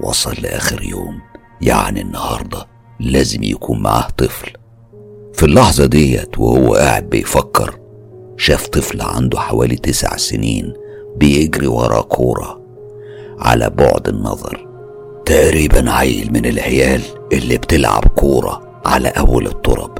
[0.02, 1.20] وصل لآخر يوم.
[1.62, 2.66] يعني النهاردة
[3.00, 4.52] لازم يكون معاه طفل.
[5.40, 7.78] في اللحظة ديت وهو قاعد بيفكر
[8.36, 10.72] شاف طفل عنده حوالي تسع سنين
[11.16, 12.60] بيجري ورا كورة
[13.38, 14.66] على بعد النظر.
[15.26, 17.00] تقريبا عيل من العيال
[17.32, 19.98] اللي بتلعب كورة على أول التراب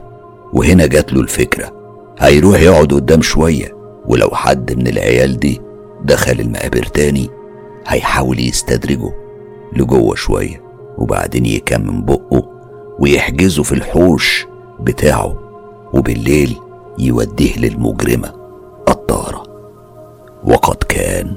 [0.53, 1.73] وهنا جات له الفكرة
[2.19, 3.77] هيروح يقعد قدام شوية
[4.07, 5.61] ولو حد من العيال دي
[6.05, 7.29] دخل المقابر تاني
[7.87, 9.13] هيحاول يستدرجه
[9.77, 10.63] لجوه شوية
[10.99, 12.49] وبعدين يكمم بقه
[12.99, 14.47] ويحجزه في الحوش
[14.85, 15.37] بتاعه
[15.93, 16.57] وبالليل
[16.99, 18.33] يوديه للمجرمة
[18.87, 19.43] قدارة
[20.45, 21.35] وقد كان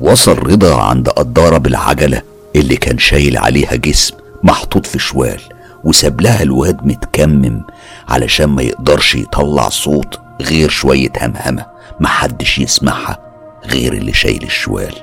[0.00, 2.22] وصل رضا عند قدارة بالعجلة
[2.56, 5.40] اللي كان شايل عليها جسم محطوط في شوال
[5.84, 7.62] وساب لها الواد متكمم
[8.08, 11.66] علشان ما يقدرش يطلع صوت غير شوية همهمة
[12.00, 13.18] محدش يسمعها
[13.66, 14.94] غير اللي شايل الشوال.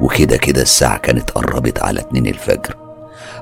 [0.00, 2.76] وكده كده الساعة كانت قربت على اتنين الفجر.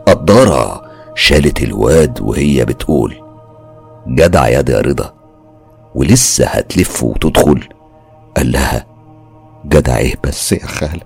[0.07, 0.83] قدارة
[1.15, 3.15] شالت الواد وهي بتقول
[4.09, 5.15] جدع يا يا رضا
[5.95, 7.69] ولسه هتلف وتدخل؟
[8.37, 8.87] قال لها
[9.67, 11.03] جدع إيه بس يا خالة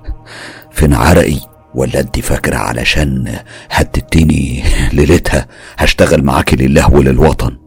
[0.70, 1.40] فين عرقي؟
[1.74, 3.38] ولا انت فاكرة علشان
[3.70, 7.58] هتديني ليلتها هشتغل معاكي لله وللوطن؟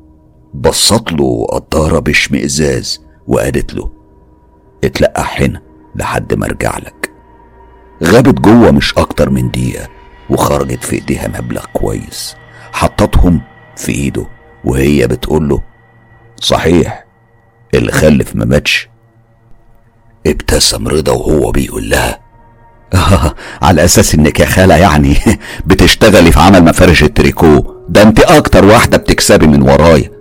[0.53, 3.89] بصت له قدارة باشمئزاز وقالت له
[4.83, 5.61] اتلقح هنا
[5.95, 7.11] لحد ما أرجع لك.
[8.03, 9.87] غابت جوه مش أكتر من دقيقة.
[10.31, 12.35] وخرجت في ايديها مبلغ كويس.
[12.73, 13.41] حطتهم
[13.77, 14.25] في ايده
[14.65, 15.61] وهي بتقول له
[16.35, 17.05] صحيح
[17.73, 18.89] اللي خلف ما ماتش.
[20.27, 22.19] ابتسم رضا وهو بيقول لها
[23.61, 25.17] على أساس إنك يا خالة يعني
[25.67, 27.75] بتشتغلي في عمل مفارش التريكو.
[27.89, 30.11] ده أنت أكتر واحدة بتكسبي من ورايا.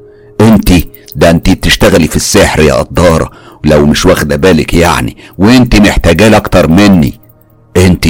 [0.41, 0.73] أنت
[1.17, 3.31] ده أنت بتشتغلي في السحر يا قدارة
[3.65, 7.21] لو مش واخدة بالك يعني وأنت محتاجة أكتر مني.
[7.77, 8.07] أنت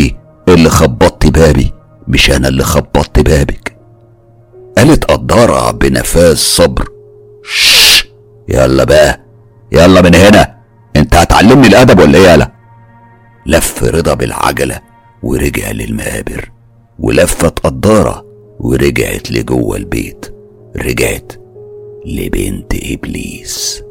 [0.49, 1.73] اللي خبطتي بابي.
[2.11, 3.77] مش أنا اللي خبطت بابك.
[4.79, 6.89] قالت قدارة بنفاذ صبر.
[7.45, 8.09] شش!
[8.49, 9.21] يلا بقى
[9.73, 10.57] يلا من هنا.
[10.97, 12.53] انت هتعلمني الأدب ولا إيه يالا
[13.47, 14.81] لف رضا بالعجلة
[15.23, 16.51] ورجع للمقابر.
[16.99, 18.25] ولفت قدارة
[18.61, 20.35] ورجعت لجوه البيت.
[20.77, 21.33] رجعت
[22.07, 23.83] لبنت إبليس.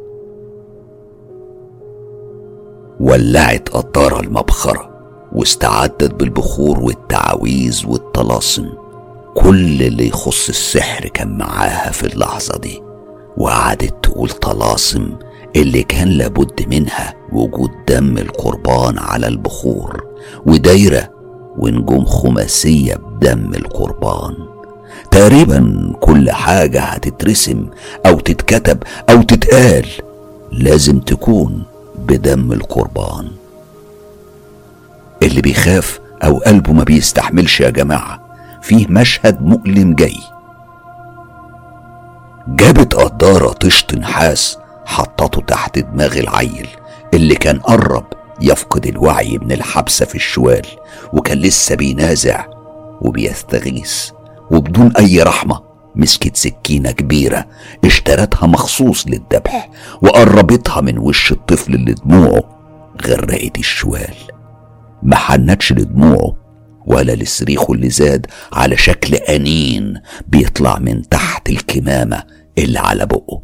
[3.00, 4.89] ولعت قدارة المبخرة.
[5.32, 8.68] واستعدت بالبخور والتعاويذ والطلاسم.
[9.34, 12.82] كل اللي يخص السحر كان معاها في اللحظة دي.
[13.36, 15.10] وقعدت تقول طلاسم
[15.56, 20.04] اللي كان لابد منها وجود دم القربان على البخور.
[20.46, 21.10] ودايرة
[21.58, 24.34] ونجوم خماسية بدم القربان.
[25.10, 27.66] تقريبا كل حاجة هتترسم
[28.06, 29.86] أو تتكتب أو تتقال
[30.52, 31.62] لازم تكون
[31.98, 33.28] بدم القربان.
[35.22, 38.20] اللي بيخاف أو قلبه ما بيستحملش يا جماعة
[38.62, 40.16] فيه مشهد مؤلم جاي.
[42.48, 46.68] جابت قدارة طشت نحاس حطته تحت دماغ العيل
[47.14, 48.04] اللي كان قرب
[48.40, 50.66] يفقد الوعي من الحبسة في الشوال
[51.12, 52.44] وكان لسه بينازع
[53.00, 54.10] وبيستغيث
[54.50, 55.60] وبدون أي رحمة
[55.96, 57.46] مسكت سكينة كبيرة
[57.84, 59.70] اشترتها مخصوص للذبح
[60.02, 62.42] وقربتها من وش الطفل اللي دموعه
[63.06, 64.14] غرقت الشوال.
[65.02, 66.36] ما حنتش لدموعه
[66.86, 72.22] ولا لصريخه اللي زاد على شكل أنين بيطلع من تحت الكمامة
[72.58, 73.42] اللي على بقه.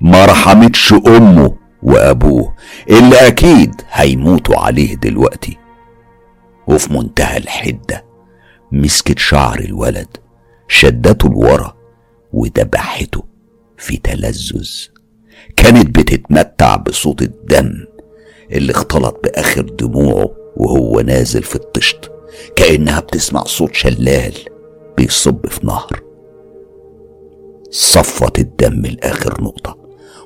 [0.00, 2.54] ما رحمتش أمه وأبوه
[2.90, 5.56] اللي أكيد هيموتوا عليه دلوقتي.
[6.68, 8.04] وفي منتهى الحدة
[8.72, 10.08] مسكت شعر الولد
[10.68, 11.76] شدته لورا
[12.32, 13.24] ودبحته
[13.76, 14.70] في تلذذ.
[15.56, 17.72] كانت بتتمتع بصوت الدم
[18.52, 22.10] اللي اختلط بآخر دموعه وهو نازل في الطشت
[22.56, 24.34] كأنها بتسمع صوت شلال
[24.96, 26.02] بيصب في نهر.
[27.70, 29.78] صفت الدم لآخر نقطة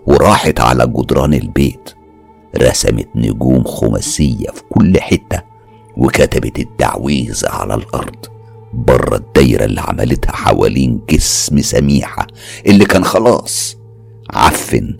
[0.07, 1.91] وراحت على جدران البيت.
[2.57, 5.43] رسمت نجوم خماسية في كل حتة
[5.97, 8.27] وكتبت التعويذ على الأرض.
[8.73, 12.27] بره الدايرة اللي عملتها حوالين جسم سميحة
[12.67, 13.77] اللي كان خلاص
[14.31, 14.97] عفن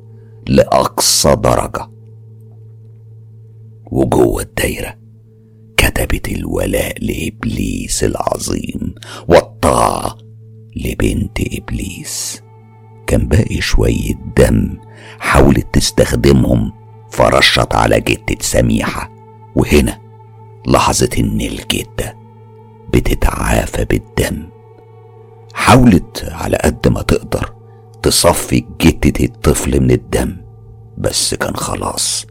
[0.49, 1.91] لأقصى درجة.
[3.93, 5.00] وجوه الدايرة
[6.01, 8.95] كتبت الولاء لإبليس العظيم
[9.29, 10.19] والطاعة
[10.77, 12.43] لبنت إبليس.
[13.07, 14.79] كان باقي شوية دم
[15.19, 16.73] حاولت تستخدمهم
[17.11, 19.11] فرشت على جدة سميحة.
[19.57, 20.01] وهنا
[20.67, 22.17] لاحظت إن الجدة
[22.93, 24.49] بتتعافى بالدم.
[25.55, 27.53] حاولت على قد ما تقدر
[28.03, 30.37] تصفي جدة الطفل من الدم
[30.99, 32.27] بس كان خلاص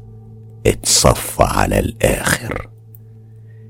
[0.65, 2.69] اتصفى على الآخر.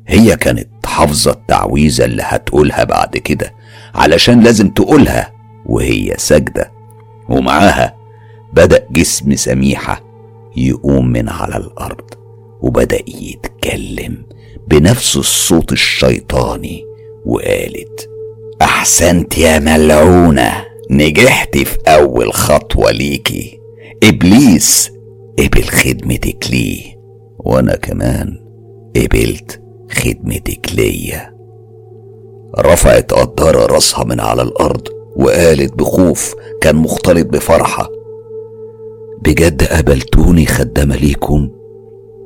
[0.09, 3.53] هي كانت حافظة التعويذة اللي هتقولها بعد كده
[3.95, 5.31] علشان لازم تقولها
[5.65, 6.71] وهي ساجدة.
[7.29, 7.95] ومعاها
[8.53, 10.03] بدأ جسم سميحة
[10.57, 12.05] يقوم من على الأرض
[12.61, 14.25] وبدأ يتكلم
[14.67, 16.83] بنفس الصوت الشيطاني
[17.25, 18.09] وقالت
[18.61, 20.51] أحسنت يا ملعونة
[20.91, 23.59] نجحت في أول خطوة ليكي.
[24.03, 24.91] إبليس
[25.39, 26.95] قبل خدمتك ليه.
[27.39, 28.39] وأنا كمان
[28.95, 29.58] قبلت.
[29.91, 31.35] خدمتك ليا
[32.59, 37.89] رفعت قدارة راسها من على الأرض وقالت بخوف كان مختلط بفرحة.
[39.21, 41.49] بجد قبلتوني خدامة ليكم؟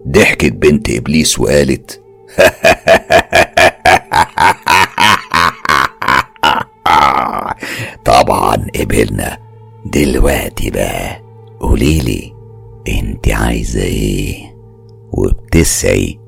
[0.07, 2.01] ضحكت بنت إبليس وقالت
[8.05, 9.37] طبعا قبلنا.
[9.85, 11.21] دلوقتي بقى.
[11.59, 12.33] قوليلي
[12.87, 14.55] انت عايزة إيه؟
[15.11, 16.19] وبتسعي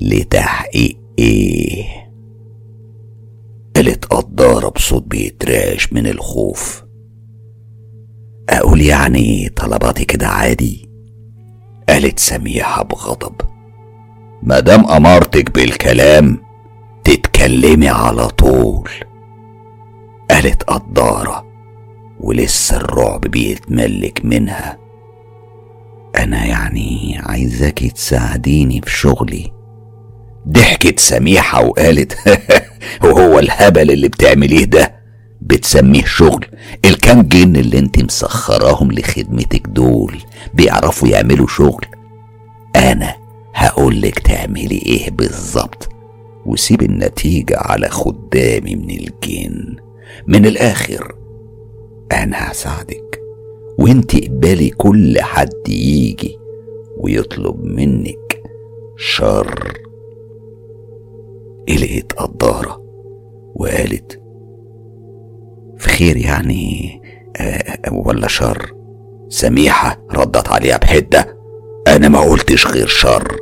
[0.00, 2.00] لتحقيق إيه
[3.76, 6.84] قالت قدارة بصوت بيترعش من الخوف.
[8.48, 10.90] أقول يعني طلباتي كده عادي؟
[11.88, 13.34] قالت سميحة بغضب.
[14.42, 16.38] مادام امرتك بالكلام
[17.04, 18.90] تتكلمي على طول.
[20.30, 21.46] قالت قدارة
[22.20, 24.78] ولسه الرعب بيتملك منها.
[26.16, 29.59] أنا يعني عايزاكي تساعديني في شغلي.
[30.48, 32.16] ضحكت سميحة وقالت
[33.04, 35.00] وهو الهبل اللي بتعمليه ده
[35.40, 36.46] بتسميه شغل.
[36.84, 40.16] الكام جن اللي انت مسخراهم لخدمتك دول
[40.54, 41.84] بيعرفوا يعملوا شغل.
[42.76, 43.14] أنا
[43.54, 45.88] هقولك تعملي إيه بالظبط.
[46.46, 49.76] وسيب النتيجة على خدامي من الجن.
[50.26, 51.14] من الآخر
[52.12, 53.20] أنا هساعدك.
[53.78, 56.38] وانت اقبلي كل حد يجي
[56.98, 58.42] ويطلب منك
[58.96, 59.72] شر.
[61.76, 62.80] قلقت قدارة
[63.54, 64.20] وقالت
[65.78, 67.00] في خير يعني
[67.36, 68.72] آه ولا شر؟
[69.28, 71.36] سميحة ردت عليها بحدة
[71.88, 73.36] أنا ما قلتش غير شر.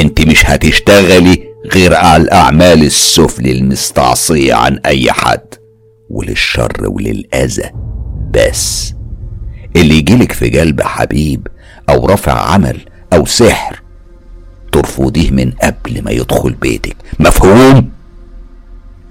[0.00, 5.54] أنت مش هتشتغلي غير على الأعمال السفل المستعصية عن أي حد
[6.10, 7.70] وللشر وللأذى
[8.34, 8.94] بس.
[9.76, 11.46] اللي يجيلك في قلب حبيب
[11.90, 12.80] أو رفع عمل
[13.12, 13.82] أو سحر
[14.72, 16.96] ترفضيه من قبل ما يدخل بيتك.
[17.20, 17.88] مفهوم؟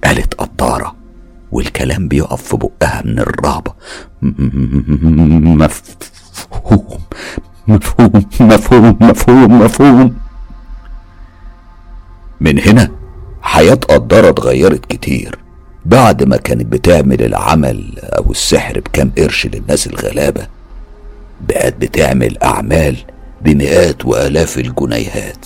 [0.03, 0.95] قالت قطارة
[1.51, 3.73] والكلام بيقف في بقها من الرهبة.
[4.21, 5.59] مفهوم
[7.67, 10.15] مفهوم مفهوم مفهوم مفهوم.
[12.41, 12.91] من هنا
[13.41, 15.39] حياة قدارة اتغيرت كتير.
[15.85, 20.47] بعد ما كانت بتعمل العمل أو السحر بكام قرش للناس الغلابة
[21.49, 22.97] بقت بتعمل أعمال
[23.41, 25.45] بمئات وآلاف الجنيهات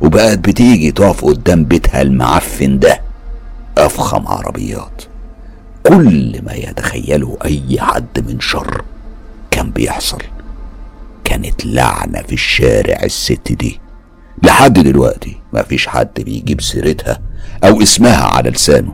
[0.00, 3.00] وبقت بتيجي تقف قدام بيتها المعفن ده
[3.78, 5.02] أفخم عربيات.
[5.86, 8.82] كل ما يتخيله أي حد من شر
[9.50, 10.22] كان بيحصل.
[11.24, 13.80] كانت لعنة في الشارع الست دي.
[14.42, 17.20] لحد دلوقتي مفيش حد بيجيب سيرتها
[17.64, 18.92] أو اسمها على لسانه.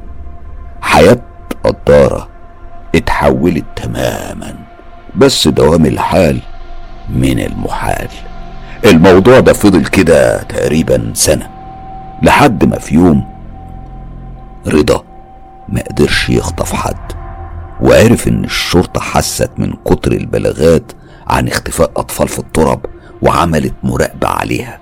[0.80, 1.20] حياة
[1.64, 2.28] قدارة
[2.94, 4.54] اتحولت تماما.
[5.16, 6.40] بس دوام الحال
[7.09, 8.09] من المحال.
[8.85, 11.49] الموضوع ده فضل كده تقريبا سنة
[12.23, 13.25] لحد ما في يوم
[14.66, 15.05] رضا
[15.68, 17.13] ما قدرش يخطف حد
[17.81, 20.92] وعرف إن الشرطة حست من كتر البلاغات
[21.27, 22.81] عن اختفاء أطفال في التراب
[23.23, 24.79] وعملت مراقبة عليها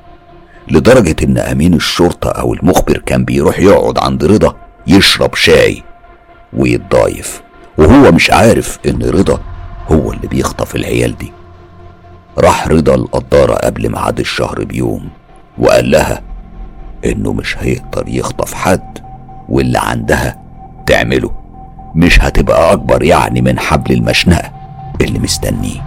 [0.69, 4.57] لدرجة إن أمين الشرطة أو المخبر كان بيروح يقعد عند رضا
[4.87, 5.83] يشرب شاي
[6.53, 7.43] ويتضايف
[7.79, 9.41] وهو مش عارف إن رضا
[9.93, 11.33] هو اللي بيخطف العيال دي.
[12.39, 15.09] راح رضا القدارة قبل ميعاد الشهر بيوم
[15.59, 16.23] وقال لها
[17.05, 18.99] إنه مش هيقدر يخطف حد
[19.49, 20.39] واللي عندها
[20.87, 21.31] تعمله.
[21.95, 24.51] مش هتبقى أكبر يعني من حبل المشنقة
[25.01, 25.83] اللي مستنيه.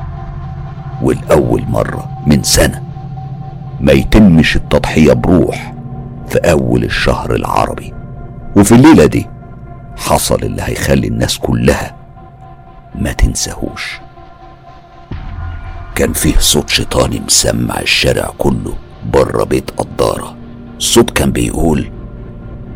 [1.02, 2.84] والأول مرة من سنة
[3.80, 5.74] ما يتمش التضحية بروح
[6.28, 7.93] في أول الشهر العربي.
[8.56, 9.28] وفي الليلة دي
[9.97, 11.95] حصل اللي هيخلي الناس كلها
[12.95, 14.00] ما تنساهوش.
[16.00, 18.74] كان فيه صوت شيطاني مسمع الشارع كله
[19.14, 20.36] بره بيت قدارة.
[20.78, 21.91] الصوت كان بيقول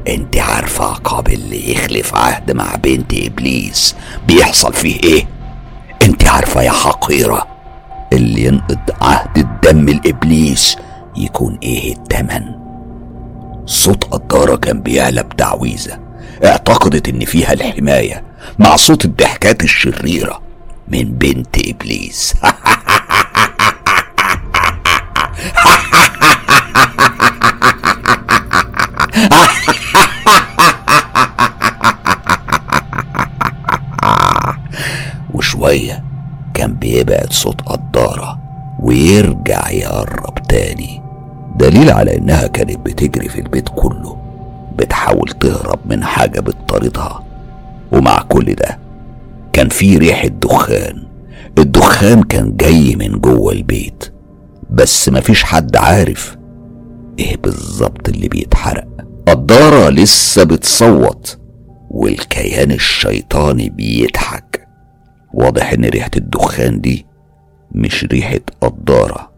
[0.08, 3.96] أنت عارفة عقاب اللي يخلف عهد مع بنت إبليس
[4.28, 5.28] بيحصل فيه إيه؟
[6.02, 7.48] أنت عارفة يا حقيرة
[8.14, 10.78] اللي ينقض عهد الدم الإبليس
[11.18, 12.44] يكون إيه التمن؟
[13.66, 16.00] صوت قدارة كان بيعلى بتعويذة
[16.46, 18.24] اعتقدت إن فيها الحماية
[18.60, 20.42] مع صوت الضحكات الشريرة
[20.88, 22.34] من بنت إبليس.
[39.74, 41.02] ويرجع يقرب تاني.
[41.56, 44.18] دليل على إنها كانت بتجري في البيت كله
[44.76, 47.24] بتحاول تهرب من حاجة بتطاردها.
[47.92, 48.80] ومع كل ده
[49.54, 51.04] كان في ريحة دخان
[51.58, 54.14] الدخان كان جاي من جوه البيت
[54.70, 56.38] بس مفيش حد عارف
[57.20, 58.88] إيه بالظبط اللي بيتحرق.
[59.28, 61.38] قدارة لسه بتصوت
[61.90, 64.68] والكيان الشيطاني بيضحك.
[65.34, 67.06] واضح إن ريحة الدخان دي
[67.72, 69.33] مش ريحة قدارة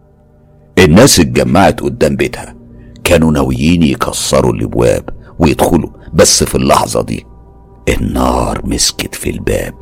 [0.79, 2.55] الناس اتجمعت قدام بيتها.
[3.03, 5.09] كانوا ناويين يكسروا الابواب
[5.39, 7.25] ويدخلوا بس في اللحظة دي
[7.89, 9.73] النار مسكت في الباب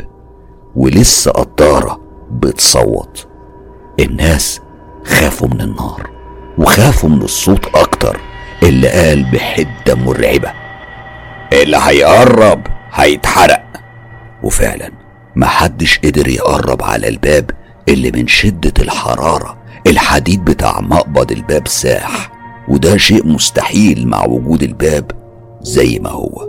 [0.75, 3.27] ولسه قدارة بتصوت.
[3.99, 4.59] الناس
[5.05, 6.09] خافوا من النار
[6.57, 8.19] وخافوا من الصوت أكتر
[8.63, 10.51] اللي قال بحدة مرعبة
[11.53, 12.61] اللي هيقرب
[12.93, 13.63] هيتحرق.
[14.43, 14.91] وفعلا
[15.35, 17.51] محدش قدر يقرب على الباب
[17.89, 22.31] اللي من شدة الحرارة الحديد بتاع مقبض الباب ساح
[22.69, 25.11] وده شيء مستحيل مع وجود الباب
[25.61, 26.47] زي ما هو.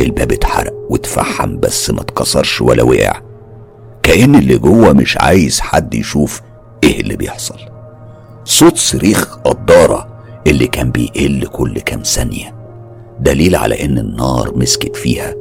[0.00, 3.20] الباب اتحرق واتفحم بس ما اتكسرش ولا وقع.
[4.02, 6.42] كأن اللي جوه مش عايز حد يشوف
[6.84, 7.58] إيه اللي بيحصل.
[8.44, 12.54] صوت صريخ قدارة اللي كان بيقل كل كام ثانية.
[13.20, 15.34] دليل على إن النار مسكت فيها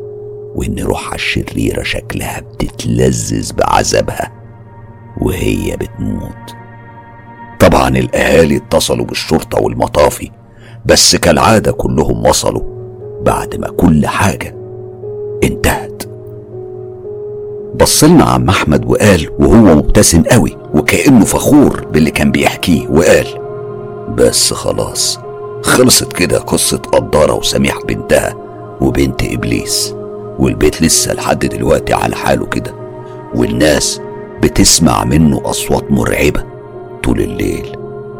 [0.55, 4.31] وإن روحها الشريرة شكلها بتتلذذ بعذابها
[5.21, 6.58] وهي بتموت.
[7.59, 10.31] طبعا الأهالي اتصلوا بالشرطة والمطافي
[10.85, 12.61] بس كالعادة كلهم وصلوا
[13.21, 14.55] بعد ما كل حاجة
[15.43, 16.03] انتهت.
[17.75, 23.27] بصلنا عم أحمد وقال وهو مبتسم قوي وكأنه فخور باللي كان بيحكيه وقال
[24.17, 25.19] بس خلاص
[25.63, 28.35] خلصت كده قصة قدارة وسميح بنتها
[28.81, 29.95] وبنت إبليس
[30.39, 32.73] والبيت لسه لحد دلوقتي على حاله كده
[33.35, 34.01] والناس
[34.43, 36.43] بتسمع منه أصوات مرعبة.
[37.03, 37.77] طول الليل.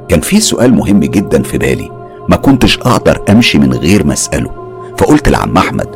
[0.09, 1.91] كان في سؤال مهم جدا في بالي
[2.29, 4.51] ما كنتش أقدر أمشي من غير ما أسأله.
[4.97, 5.87] فقلت لعم أحمد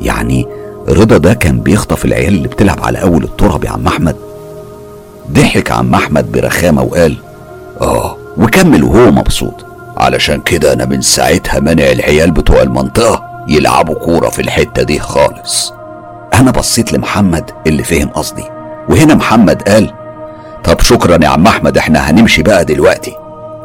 [0.00, 0.46] يعني
[0.88, 4.16] رضا ده كان بيخطف العيال اللي بتلعب على أول التراب يا عم أحمد؟
[5.30, 7.16] ضحك عم أحمد برخامة وقال
[7.80, 9.66] آه وكمل وهو مبسوط.
[9.96, 15.72] علشان كده أنا من ساعتها منع العيال بتوع المنطقة يلعبوا كورة في الحتة دي خالص.
[16.34, 18.44] أنا بصيت لمحمد اللي فهم قصدي
[18.88, 19.92] وهنا محمد قال
[20.64, 23.12] طب شكرا يا عم أحمد إحنا هنمشي بقى دلوقتي.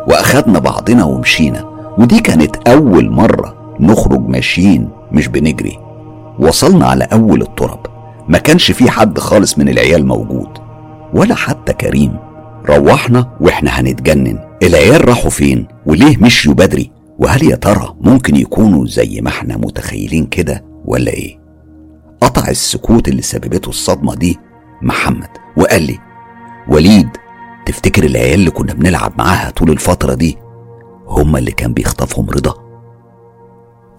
[0.07, 1.71] وأخدنا بعضنا ومشينا.
[1.97, 5.79] ودي كانت أول مرة نخرج ماشيين مش بنجري.
[6.39, 7.79] وصلنا على أول التراب
[8.27, 10.49] ما كانش في حد خالص من العيال موجود.
[11.13, 12.17] ولا حتى كريم.
[12.69, 14.39] روحنا وإحنا هنتجنن.
[14.63, 20.25] العيال راحوا فين؟ وليه مشيوا بدري؟ وهل يا ترى ممكن يكونوا زي ما إحنا متخيلين
[20.25, 21.39] كده ولا إيه؟
[22.21, 24.39] قطع السكوت اللي سببته الصدمة دي
[24.81, 25.29] محمد.
[25.57, 25.99] وقال لي
[26.67, 27.09] وليد
[27.65, 30.37] تفتكر العيال اللي كنا بنلعب معاها طول الفترة دي
[31.07, 32.53] هما اللي كان بيخطفهم رضا؟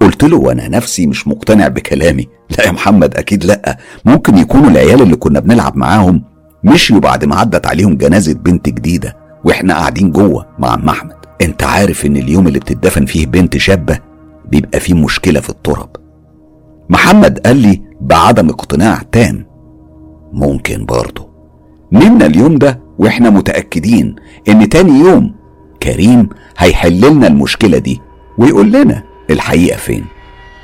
[0.00, 2.28] قلت له وأنا نفسي مش مقتنع بكلامي.
[2.58, 3.78] لا يا محمد أكيد لأ.
[4.04, 6.24] ممكن يكونوا العيال اللي كنا بنلعب معاهم
[6.64, 11.16] مشيوا بعد ما عدت عليهم جنازة بنت جديدة وإحنا قاعدين جوه مع عم أحمد.
[11.42, 13.98] أنت عارف إن اليوم اللي بتدفن فيه بنت شابة
[14.48, 15.96] بيبقى فيه مشكلة في التراب.
[16.90, 19.46] محمد قال لي بعدم اقتناع تام.
[20.32, 21.31] ممكن برضه.
[21.92, 24.16] نمنا اليوم ده وإحنا متأكدين
[24.48, 25.34] إن تاني يوم
[25.82, 26.28] كريم
[26.58, 28.00] هيحل لنا المشكلة دي
[28.38, 30.04] ويقول لنا الحقيقة فين.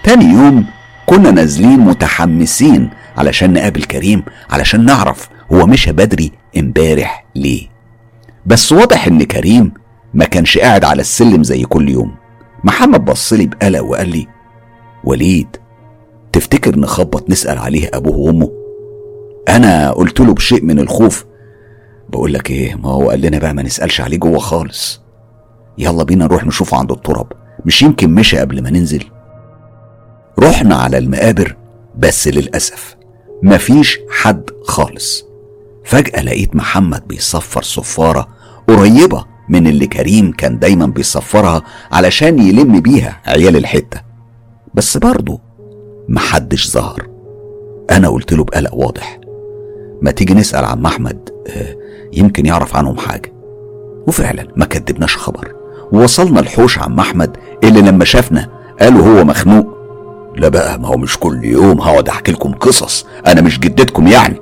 [0.05, 0.65] تاني يوم
[1.07, 7.67] كنا نازلين متحمسين علشان نقابل كريم علشان نعرف هو مشى بدري امبارح ليه.
[8.47, 9.73] بس واضح إن كريم
[10.15, 12.15] ما كانش قاعد على السلم زي كل يوم.
[12.65, 14.27] محمد بصلي بقلق وقال لي
[15.05, 15.57] وليد
[16.33, 18.51] تفتكر نخبط نسأل عليه أبوه وأمه؟
[19.49, 21.25] أنا قلت له بشيء من الخوف.
[22.09, 25.01] بقول لك إيه؟ ما هو قال لنا بقى ما نسألش عليه جوه خالص.
[25.79, 27.33] يلا بينا نروح نشوفه عند التراب.
[27.65, 29.05] مش يمكن مشى قبل ما ننزل.
[30.39, 31.57] رحنا على المقابر
[31.99, 32.97] بس للأسف
[33.43, 35.25] مفيش حد خالص.
[35.85, 38.29] فجأة لقيت محمد بيصفر صفارة
[38.69, 44.01] قريبة من اللي كريم كان دايما بيصفرها علشان يلم بيها عيال الحتة.
[44.75, 45.41] بس برضه
[46.09, 47.09] محدش ظهر.
[47.91, 49.19] أنا قلت له بقلق واضح.
[50.03, 51.77] ما تيجي نسأل عم أحمد آه،
[52.13, 53.33] يمكن يعرف عنهم حاجة.
[54.07, 55.53] وفعلا ما كدبناش خبر.
[55.93, 58.49] ووصلنا الحوش عم أحمد اللي لما شافنا
[58.81, 59.67] قالوا هو مخنوق.
[60.37, 63.07] لا بقى ما هو مش كل يوم هقعد أحكي لكم قصص.
[63.27, 64.41] أنا مش جدتكم يعني.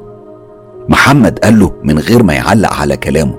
[0.88, 3.38] محمد قال له من غير ما يعلق على كلامه.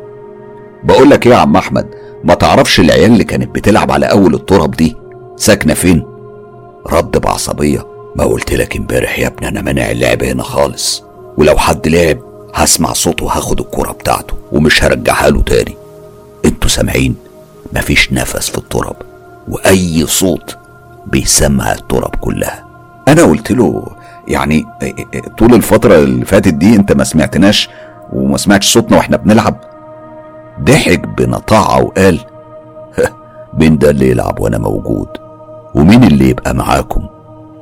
[0.83, 1.87] بقول لك إيه يا عم أحمد
[2.23, 4.95] ما تعرفش العيال اللي كانت بتلعب على أول التراب دي
[5.35, 6.03] ساكنة فين؟
[6.87, 7.79] رد بعصبية
[8.15, 11.03] ما قلت لك امبارح يا ابني أنا مانع اللعب هنا خالص.
[11.37, 12.17] ولو حد لعب
[12.55, 15.75] هسمع صوته وهاخد الكرة بتاعته ومش هرجعها له تاني.
[16.45, 17.15] أنتوا سامعين؟
[17.75, 18.95] مفيش نفس في التراب
[19.49, 20.57] وأي صوت
[21.05, 22.65] بيسمع التراب كلها.
[23.07, 23.85] أنا قلت له
[24.27, 24.65] يعني
[25.37, 27.69] طول الفترة اللي فاتت دي أنت ما سمعتناش
[28.13, 29.55] وما سمعتش صوتنا وإحنا بنلعب.
[30.61, 32.19] ضحك بنطاعة وقال
[33.53, 35.07] مين ده اللي يلعب وأنا موجود؟
[35.75, 37.07] ومين اللي يبقى معاكم؟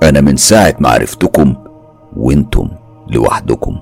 [0.04, 1.56] أنا من ساعة ما عرفتكم
[2.18, 2.68] وأنتم
[3.08, 3.76] لوحدكم.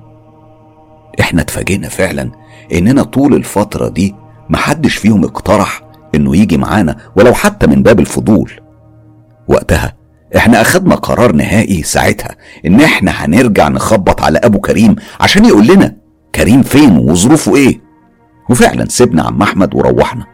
[1.20, 2.32] إحنا اتفاجئنا فعلا
[2.74, 4.16] إننا طول الفترة دي
[4.50, 5.82] محدش فيهم اقترح
[6.16, 8.52] إنه يجي معانا ولو حتى من باب الفضول.
[9.48, 9.94] وقتها
[10.38, 15.96] إحنا أخدنا قرار نهائي ساعتها إن إحنا هنرجع نخبط على أبو كريم عشان يقول لنا
[16.36, 17.82] كريم فين وظروفه إيه.
[18.50, 20.26] وفعلا سيبنا عم أحمد وروحنا.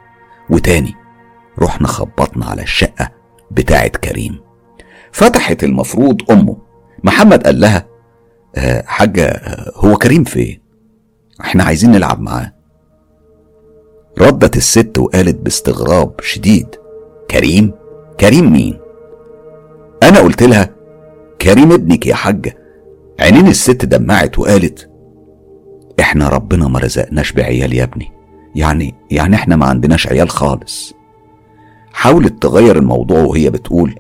[0.50, 0.96] وتاني
[1.60, 3.10] رحنا خبطنا على الشقة
[3.52, 4.40] بتاعت كريم.
[5.12, 6.58] فتحت المفروض أمه.
[7.04, 7.86] محمد قال لها
[8.86, 10.60] حاجة أه هو كريم فين
[11.42, 12.54] إحنا عايزين نلعب معاه.
[14.20, 16.68] ردت الست وقالت باستغراب شديد
[17.32, 17.72] كريم؟
[18.20, 18.80] كريم مين؟
[20.04, 20.70] أنا قلت لها
[21.42, 22.58] كريم ابنك يا حاجة.
[23.20, 24.90] عينين الست دمعت وقالت
[26.00, 28.12] إحنا ربنا ما رزقناش بعيال يا ابني
[28.56, 30.94] يعني يعني إحنا ما عندناش عيال خالص.
[31.94, 33.96] حاولت تغير الموضوع وهي بتقول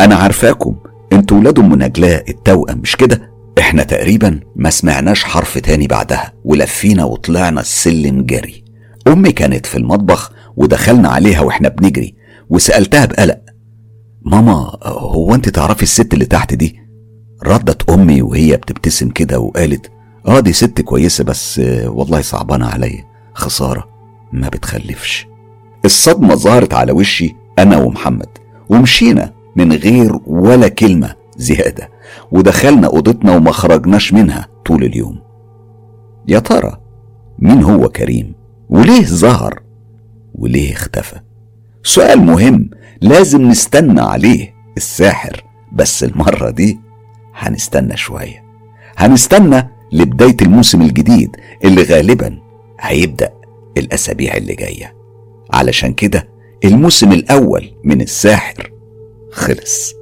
[0.00, 0.76] أنا عارفاكم
[1.12, 7.04] أنتوا ولاد أم نجلاء التوأم مش كده؟ إحنا تقريبا ما سمعناش حرف تاني بعدها ولفينا
[7.04, 8.64] وطلعنا السلم جري.
[9.08, 12.14] أمي كانت في المطبخ ودخلنا عليها وإحنا بنجري
[12.50, 13.40] وسألتها بقلق
[14.22, 16.80] ماما هو أنت تعرفي الست اللي تحت دي؟
[17.46, 19.90] ردت أمي وهي بتبتسم كده وقالت
[20.26, 23.88] آه دي ست كويسة بس والله صعبانة عليا خسارة
[24.32, 25.26] ما بتخلفش.
[25.84, 28.28] الصدمة ظهرت على وشي أنا ومحمد
[28.68, 31.14] ومشينا من غير ولا كلمة.
[31.40, 31.88] زيادة.
[32.32, 35.18] ودخلنا أوضتنا وما خرجناش منها طول اليوم.
[36.28, 36.80] يا ترى
[37.38, 38.34] مين هو كريم؟
[38.68, 39.62] وليه ظهر؟
[40.34, 41.20] وليه اختفى؟
[41.82, 42.70] سؤال مهم
[43.00, 46.80] لازم نستنى عليه الساحر بس المرة دي
[47.34, 48.44] هنستنى شوية.
[48.96, 52.38] هنستنى لبداية الموسم الجديد اللي غالبا
[52.80, 53.30] هيبدأ
[53.76, 54.94] الأسابيع اللي جاية.
[55.52, 56.28] علشان كده
[56.64, 58.72] الموسم الأول من الساحر
[59.32, 59.94] خلص.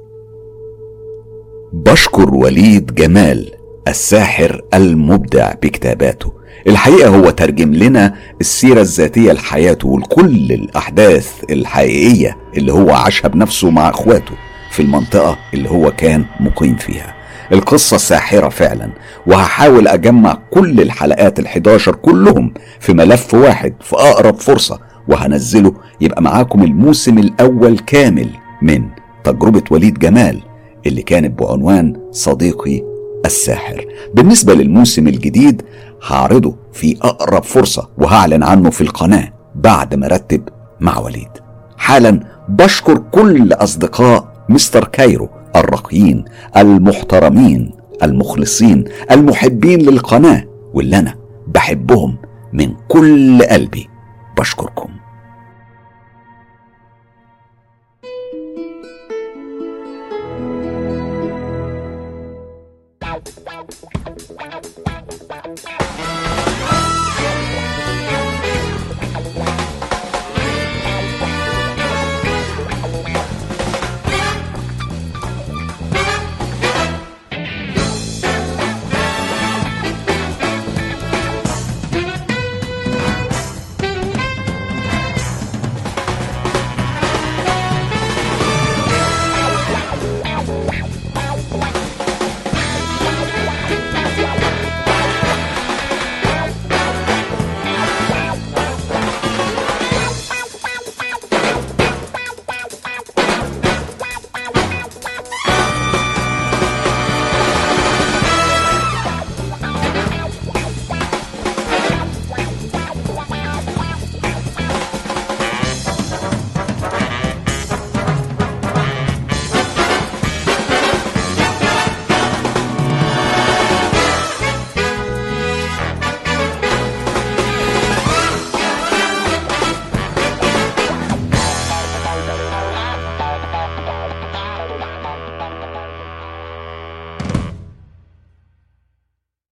[1.73, 3.51] بشكر وليد جمال
[3.87, 6.33] الساحر المبدع بكتاباته.
[6.67, 13.89] الحقيقة هو ترجم لنا السيرة الذاتية لحياته ولكل الأحداث الحقيقية اللي هو عاشها بنفسه مع
[13.89, 14.31] إخواته
[14.71, 17.15] في المنطقة اللي هو كان مقيم فيها.
[17.51, 18.89] القصة ساحرة فعلا
[19.27, 25.73] وهحاول أجمع كل الحلقات الحداشر كلهم في ملف واحد في أقرب فرصة وهنزله.
[26.01, 28.29] يبقى معاكم الموسم الأول كامل
[28.61, 28.83] من
[29.23, 30.41] تجربة وليد جمال
[30.85, 32.83] اللي كانت بعنوان صديقي
[33.25, 33.85] الساحر.
[34.13, 35.61] بالنسبة للموسم الجديد
[36.07, 40.49] هعرضه في أقرب فرصة وهعلن عنه في القناة بعد ما رتب
[40.79, 41.29] مع وليد.
[41.77, 42.19] حالا
[42.49, 46.25] بشكر كل أصدقاء مستر كايرو الراقيين
[46.57, 47.71] المحترمين
[48.03, 51.15] المخلصين المحبين للقناة واللي أنا
[51.47, 52.17] بحبهم
[52.53, 53.89] من كل قلبي.
[54.37, 54.89] بشكركم.